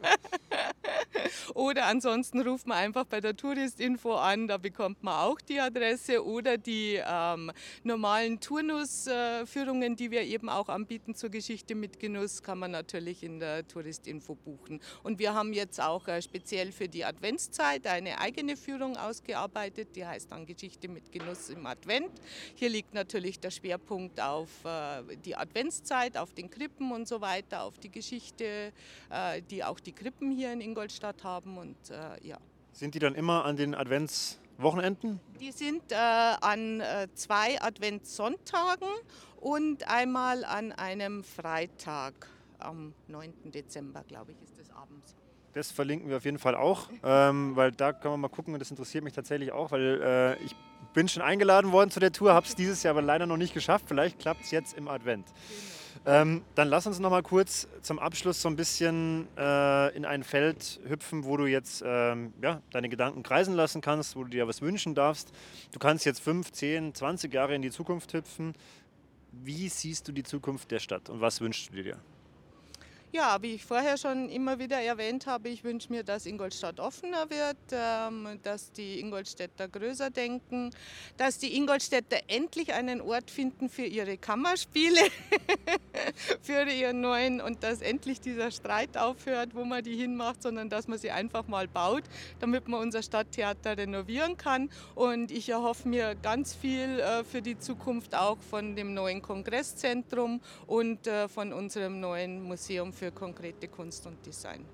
Oder 1.54 1.88
ansonsten 1.88 2.42
ruft 2.42 2.68
man 2.68 2.78
einfach 2.78 3.06
bei 3.06 3.22
der 3.22 3.36
Touristinfo 3.36 4.16
an, 4.16 4.48
da 4.48 4.58
bekommt 4.58 5.04
man 5.04 5.16
auch 5.16 5.42
die 5.42 5.60
Adresse 5.60 6.24
oder 6.26 6.58
die 6.58 7.02
ähm, 7.06 7.52
normalen 7.84 8.40
Turnusführungen, 8.40 9.94
äh, 9.94 9.96
die 9.96 10.12
wir 10.12 10.22
eben 10.22 10.50
auch 10.50 10.70
anbieten 10.70 11.16
zur 11.16 11.30
Geschichte 11.30 11.76
mit 11.76 12.00
Genuss, 12.00 12.44
kann 12.44 12.60
man 12.60 12.72
natürlich 12.72 13.24
in 13.24 13.40
der 13.40 13.68
Touristinfo 13.68 14.36
buchen. 14.36 14.80
Und 15.04 15.20
wir 15.20 15.34
haben 15.34 15.54
jetzt 15.54 15.82
auch 15.82 16.08
äh, 16.08 16.22
speziell 16.22 16.72
für 16.72 16.88
die 16.88 17.04
Adventszeit 17.04 17.88
eine 17.88 18.20
eigene 18.20 18.56
Führung 18.56 18.96
ausgearbeitet, 18.98 19.96
die 19.96 20.06
heißt 20.06 20.32
dann 20.32 20.46
Geschichte 20.46 20.88
mit 20.88 21.12
Genuss 21.12 21.50
im 21.50 21.66
Advent. 21.66 22.12
Hier 22.56 22.70
liegt 22.70 22.94
natürlich 22.94 23.40
der 23.40 23.52
Schwerpunkt 23.52 24.22
auf 24.22 24.50
die 25.26 25.36
Adventszeit, 25.36 26.18
auf 26.18 26.34
den 26.34 26.50
Krippen 26.50 26.92
und 26.92 27.08
so 27.08 27.22
weiter, 27.22 27.64
auf 27.64 27.78
die 27.78 27.90
Geschichte, 27.90 28.72
äh, 29.10 29.42
die 29.50 29.64
auch 29.64 29.80
die 29.80 29.94
Krippen 29.94 30.32
hier 30.32 30.52
in 30.54 30.62
Ingolstadt 30.62 31.24
haben 31.24 31.58
und 31.58 31.78
äh, 31.90 32.28
ja. 32.28 32.38
Sind 32.72 32.96
die 32.96 33.00
dann 33.00 33.16
immer 33.16 33.46
an 33.46 33.58
den 33.58 33.76
Adventswochenenden? 33.76 35.20
Die 35.40 35.52
sind 35.52 35.92
äh, 35.92 35.96
an 35.96 36.82
zwei 37.16 37.62
Adventssonntagen 37.62 38.88
und 39.40 39.90
einmal 39.90 40.46
an 40.46 40.72
einem 40.72 41.24
Freitag 41.24 42.14
am 42.60 42.94
9. 43.08 43.52
Dezember, 43.52 44.04
glaube 44.08 44.32
ich, 44.34 44.42
ist 44.42 44.60
es 44.60 44.70
abends. 44.72 45.16
Das 45.54 45.72
verlinken 45.72 46.10
wir 46.10 46.18
auf 46.18 46.26
jeden 46.26 46.38
Fall 46.38 46.56
auch, 46.56 46.90
ähm, 47.04 47.56
weil 47.56 47.72
da 47.72 47.92
können 47.92 48.14
wir 48.14 48.18
mal 48.18 48.30
gucken 48.30 48.54
und 48.54 48.60
das 48.60 48.70
interessiert 48.70 49.04
mich 49.04 49.14
tatsächlich 49.14 49.52
auch, 49.52 49.72
weil 49.72 50.02
äh, 50.02 50.44
ich 50.44 50.56
bin 50.94 51.08
schon 51.08 51.24
eingeladen 51.24 51.72
worden 51.72 51.92
zu 51.92 52.00
der 52.00 52.12
Tour, 52.12 52.34
habe 52.34 52.46
es 52.46 52.56
dieses 52.56 52.84
Jahr 52.84 52.92
aber 52.92 53.02
leider 53.02 53.26
noch 53.26 53.38
nicht 53.38 53.54
geschafft. 53.54 53.86
Vielleicht 53.88 54.20
klappt 54.20 54.44
es 54.44 54.52
jetzt 54.52 54.78
im 54.78 54.88
Advent. 54.88 55.28
Ähm, 56.06 56.44
dann 56.56 56.70
lass 56.70 56.88
uns 56.88 57.00
noch 57.00 57.10
mal 57.10 57.24
kurz 57.24 57.68
zum 57.82 58.00
Abschluss 58.00 58.42
so 58.42 58.48
ein 58.48 58.56
bisschen 58.56 59.28
äh, 59.38 59.96
in 59.96 60.06
ein 60.06 60.24
Feld 60.24 60.80
hüpfen, 60.88 61.26
wo 61.26 61.36
du 61.36 61.46
jetzt 61.46 61.84
ähm, 61.86 62.34
ja, 62.42 62.62
deine 62.72 62.90
Gedanken 62.90 63.22
kreisen 63.22 63.54
lassen 63.54 63.82
kannst, 63.82 64.16
wo 64.16 64.24
du 64.24 64.30
dir 64.30 64.48
was 64.48 64.62
wünschen 64.62 64.96
darfst. 64.96 65.32
Du 65.72 65.80
kannst 65.80 66.06
jetzt 66.06 66.22
5, 66.22 66.52
10, 66.52 66.96
20 66.96 67.34
Jahre 67.34 67.56
in 67.56 67.62
die 67.62 67.72
Zukunft 67.72 68.14
hüpfen. 68.14 68.54
Wie 69.32 69.68
siehst 69.68 70.08
du 70.08 70.12
die 70.12 70.24
Zukunft 70.24 70.72
der 70.72 70.80
Stadt 70.80 71.10
und 71.10 71.22
was 71.22 71.42
wünschst 71.42 71.70
du 71.74 71.84
dir? 71.84 71.98
Ja, 73.12 73.42
wie 73.42 73.56
ich 73.56 73.66
vorher 73.66 73.98
schon 73.98 74.30
immer 74.30 74.60
wieder 74.60 74.80
erwähnt 74.80 75.26
habe, 75.26 75.50
ich 75.50 75.64
wünsche 75.64 75.92
mir, 75.92 76.04
dass 76.04 76.28
Ingolstadt 76.28 76.80
offener 76.80 77.28
wird, 77.32 77.58
ähm, 77.72 78.40
dass 78.44 78.72
die 78.72 79.00
Ingolstädter 79.00 79.68
größer 79.68 80.12
denken, 80.12 80.70
dass 81.18 81.40
die 81.40 81.58
Ingolstädter 81.58 82.18
endlich 82.28 82.72
einen 82.72 83.02
Ort 83.02 83.32
finden 83.32 83.68
für 83.68 83.86
ihre 83.86 84.20
Kammerspiele, 84.20 85.02
für 86.44 86.70
ihren 86.70 87.02
neuen 87.02 87.42
und 87.42 87.64
dass 87.64 87.82
endlich 87.82 88.22
dieser 88.22 88.52
Streit 88.52 88.96
aufhört, 88.96 89.56
wo 89.56 89.66
man 89.66 89.84
die 89.84 89.96
hinmacht, 89.96 90.44
sondern 90.44 90.70
dass 90.70 90.88
man 90.88 91.00
sie 91.00 91.10
einfach 91.10 91.48
mal 91.48 91.68
baut, 91.68 92.04
damit 92.40 92.68
man 92.68 92.80
unser 92.80 93.02
Stadttheater 93.02 93.76
renovieren 93.76 94.38
kann. 94.38 94.70
Und 94.94 95.32
ich 95.32 95.50
erhoffe 95.50 95.90
mir 95.90 96.14
ganz 96.14 96.54
viel 96.54 97.00
äh, 97.00 97.24
für 97.24 97.42
die 97.42 97.58
Zukunft 97.58 98.14
auch 98.14 98.38
von 98.52 98.76
dem 98.76 98.94
neuen 98.94 99.24
Kongresszentrum 99.24 100.42
und 100.68 101.08
äh, 101.08 101.28
von 101.28 101.54
unserem 101.54 102.00
neuen 102.00 102.44
Museum 102.44 102.94
für 103.00 103.12
konkrete 103.12 103.70
Kunst 103.70 104.06
und 104.06 104.26
Design. 104.26 104.66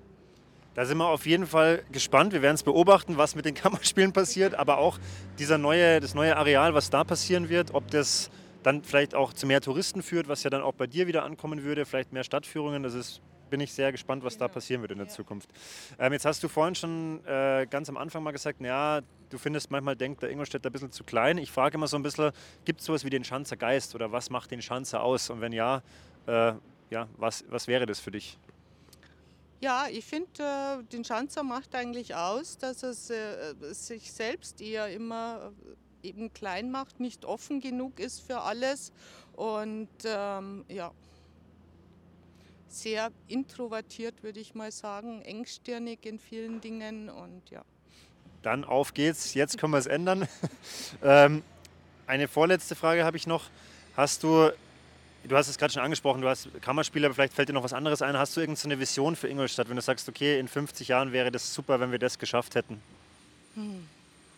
Da 0.74 0.84
sind 0.84 0.98
wir 0.98 1.06
auf 1.06 1.26
jeden 1.26 1.46
Fall 1.46 1.84
gespannt. 1.92 2.32
Wir 2.32 2.42
werden 2.42 2.56
es 2.56 2.64
beobachten, 2.64 3.16
was 3.16 3.36
mit 3.36 3.44
den 3.44 3.54
Kammerspielen 3.62 4.12
passiert, 4.12 4.54
aber 4.56 4.78
auch 4.78 4.98
dieser 5.38 5.58
neue, 5.58 6.00
das 6.00 6.14
neue 6.14 6.36
Areal, 6.36 6.74
was 6.74 6.90
da 6.90 7.04
passieren 7.04 7.48
wird, 7.48 7.72
ob 7.72 7.88
das 7.90 8.30
dann 8.64 8.82
vielleicht 8.82 9.14
auch 9.14 9.32
zu 9.32 9.46
mehr 9.46 9.60
Touristen 9.60 10.02
führt, 10.02 10.26
was 10.26 10.42
ja 10.42 10.50
dann 10.50 10.60
auch 10.60 10.74
bei 10.74 10.88
dir 10.88 11.06
wieder 11.06 11.22
ankommen 11.22 11.62
würde, 11.62 11.86
vielleicht 11.86 12.12
mehr 12.12 12.24
Stadtführungen. 12.24 12.82
Das 12.82 12.94
ist, 12.94 13.22
bin 13.48 13.60
ich 13.60 13.72
sehr 13.72 13.92
gespannt, 13.92 14.24
was 14.24 14.34
genau. 14.34 14.48
da 14.48 14.54
passieren 14.54 14.82
wird 14.82 14.90
in 14.90 14.98
der 14.98 15.06
ja. 15.06 15.12
Zukunft. 15.12 15.48
Ähm, 15.96 16.12
jetzt 16.12 16.26
hast 16.26 16.42
du 16.42 16.48
vorhin 16.48 16.74
schon 16.74 17.24
äh, 17.26 17.68
ganz 17.70 17.88
am 17.88 17.96
Anfang 17.96 18.24
mal 18.24 18.32
gesagt, 18.32 18.60
ja, 18.60 19.02
du 19.30 19.38
findest 19.38 19.70
manchmal, 19.70 19.94
denkt 19.94 20.22
der 20.22 20.30
Ingolstädter 20.30 20.68
ein 20.68 20.72
bisschen 20.72 20.90
zu 20.90 21.04
klein. 21.04 21.38
Ich 21.38 21.52
frage 21.52 21.76
immer 21.76 21.86
so 21.86 21.96
ein 21.96 22.02
bisschen, 22.02 22.32
gibt 22.64 22.80
es 22.80 22.86
sowas 22.86 23.04
wie 23.04 23.10
den 23.10 23.22
Schanzer 23.22 23.56
Geist 23.56 23.94
oder 23.94 24.10
was 24.10 24.30
macht 24.30 24.50
den 24.50 24.60
Schanzer 24.60 25.00
aus? 25.00 25.30
Und 25.30 25.40
wenn 25.40 25.52
ja, 25.52 25.80
äh, 26.26 26.54
ja, 26.90 27.08
was, 27.16 27.44
was 27.48 27.66
wäre 27.66 27.86
das 27.86 28.00
für 28.00 28.10
dich? 28.10 28.38
Ja, 29.60 29.86
ich 29.90 30.04
finde, 30.04 30.28
äh, 30.38 30.84
den 30.92 31.04
Schanzer 31.04 31.42
macht 31.42 31.74
eigentlich 31.74 32.14
aus, 32.14 32.58
dass 32.58 32.82
er 33.10 33.54
äh, 33.60 33.74
sich 33.74 34.12
selbst 34.12 34.60
eher 34.60 34.92
immer 34.92 35.52
eben 36.02 36.32
klein 36.32 36.70
macht, 36.70 37.00
nicht 37.00 37.24
offen 37.24 37.60
genug 37.60 37.98
ist 37.98 38.20
für 38.20 38.40
alles 38.40 38.92
und 39.34 39.88
ähm, 40.04 40.64
ja, 40.68 40.92
sehr 42.68 43.10
introvertiert, 43.28 44.22
würde 44.22 44.40
ich 44.40 44.54
mal 44.54 44.70
sagen, 44.70 45.22
engstirnig 45.22 46.04
in 46.04 46.18
vielen 46.18 46.60
Dingen 46.60 47.08
und 47.08 47.50
ja. 47.50 47.64
Dann 48.42 48.64
auf 48.64 48.94
geht's, 48.94 49.34
jetzt 49.34 49.58
können 49.58 49.72
wir 49.72 49.78
es 49.78 49.86
ändern. 49.86 50.28
ähm, 51.02 51.42
eine 52.06 52.28
vorletzte 52.28 52.76
Frage 52.76 53.04
habe 53.04 53.16
ich 53.16 53.26
noch. 53.26 53.50
Hast 53.96 54.22
du, 54.22 54.50
du 55.26 55.36
hast 55.36 55.48
es 55.48 55.58
gerade 55.58 55.72
schon 55.72 55.82
angesprochen, 55.82 56.20
du 56.20 56.28
hast 56.28 56.48
Kammerspieler, 56.62 57.12
vielleicht 57.12 57.34
fällt 57.34 57.48
dir 57.48 57.52
noch 57.52 57.64
was 57.64 57.72
anderes 57.72 58.02
ein. 58.02 58.16
Hast 58.16 58.36
du 58.36 58.40
irgendeine 58.40 58.78
Vision 58.78 59.16
für 59.16 59.28
Ingolstadt, 59.28 59.68
wenn 59.68 59.76
du 59.76 59.82
sagst, 59.82 60.08
okay, 60.08 60.38
in 60.38 60.48
50 60.48 60.88
Jahren 60.88 61.12
wäre 61.12 61.30
das 61.30 61.52
super, 61.52 61.80
wenn 61.80 61.92
wir 61.92 61.98
das 61.98 62.18
geschafft 62.18 62.54
hätten? 62.54 62.80
Hm. 63.54 63.86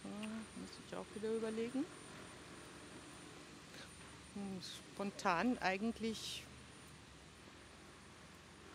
Ja, 0.05 0.29
muss 0.57 0.71
ich 0.89 0.97
auch 0.97 1.07
wieder 1.15 1.35
überlegen. 1.35 1.85
Hm, 4.35 4.61
Spontan 4.95 5.59
eigentlich 5.59 6.43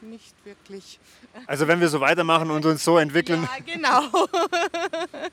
nicht 0.10 0.34
wirklich. 0.46 1.00
Also 1.48 1.68
wenn 1.68 1.80
wir 1.80 1.90
so 1.90 2.00
weitermachen 2.00 2.52
und 2.52 2.66
uns 2.66 2.84
so 2.84 2.98
entwickeln. 2.98 3.44
Ja, 3.44 3.74
genau. 3.74 4.28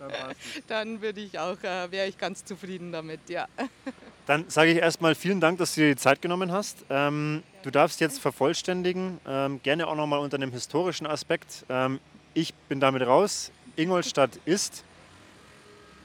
Dann 0.67 1.01
würde 1.01 1.21
ich 1.21 1.39
auch, 1.39 1.63
äh, 1.63 1.91
wäre 1.91 2.09
ich 2.09 2.19
ganz 2.19 2.45
zufrieden 2.45 2.93
damit, 2.93 3.21
ja. 3.29 3.47
Dann 4.27 4.49
sage 4.49 4.71
ich 4.71 4.79
erstmal 4.79 5.15
vielen 5.15 5.41
Dank, 5.41 5.59
dass 5.59 5.75
du 5.75 5.81
dir 5.81 5.89
die 5.89 5.97
Zeit 5.97 6.23
genommen 6.23 6.53
hast. 6.53 6.85
Ähm, 6.89 7.43
du 7.63 7.71
darfst 7.71 8.01
jetzt 8.01 8.21
vervollständigen, 8.21 9.19
ähm, 9.27 9.61
gerne 9.63 9.89
auch 9.89 9.97
nochmal 9.97 10.21
unter 10.21 10.37
einem 10.37 10.53
historischen 10.53 11.07
Aspekt. 11.07 11.65
Ähm, 11.69 11.99
ich 12.35 12.55
bin 12.55 12.79
damit 12.81 13.03
raus. 13.03 13.51
Ingolstadt 13.77 14.39
ist 14.45 14.85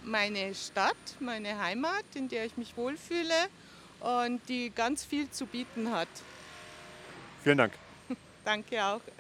Meine 0.04 0.56
Stadt, 0.56 0.95
meine 1.19 1.60
Heimat, 1.60 2.06
in 2.15 2.30
der 2.30 2.45
ich 2.45 2.58
mich 2.58 2.75
wohlfühle 2.78 3.34
und 3.99 4.41
die 4.49 4.71
ganz 4.73 5.04
viel 5.04 5.30
zu 5.30 5.45
bieten 5.45 5.91
hat. 5.91 6.08
Vielen 7.43 7.58
Dank. 7.58 7.73
Danke 8.45 8.77
auch. 8.86 9.05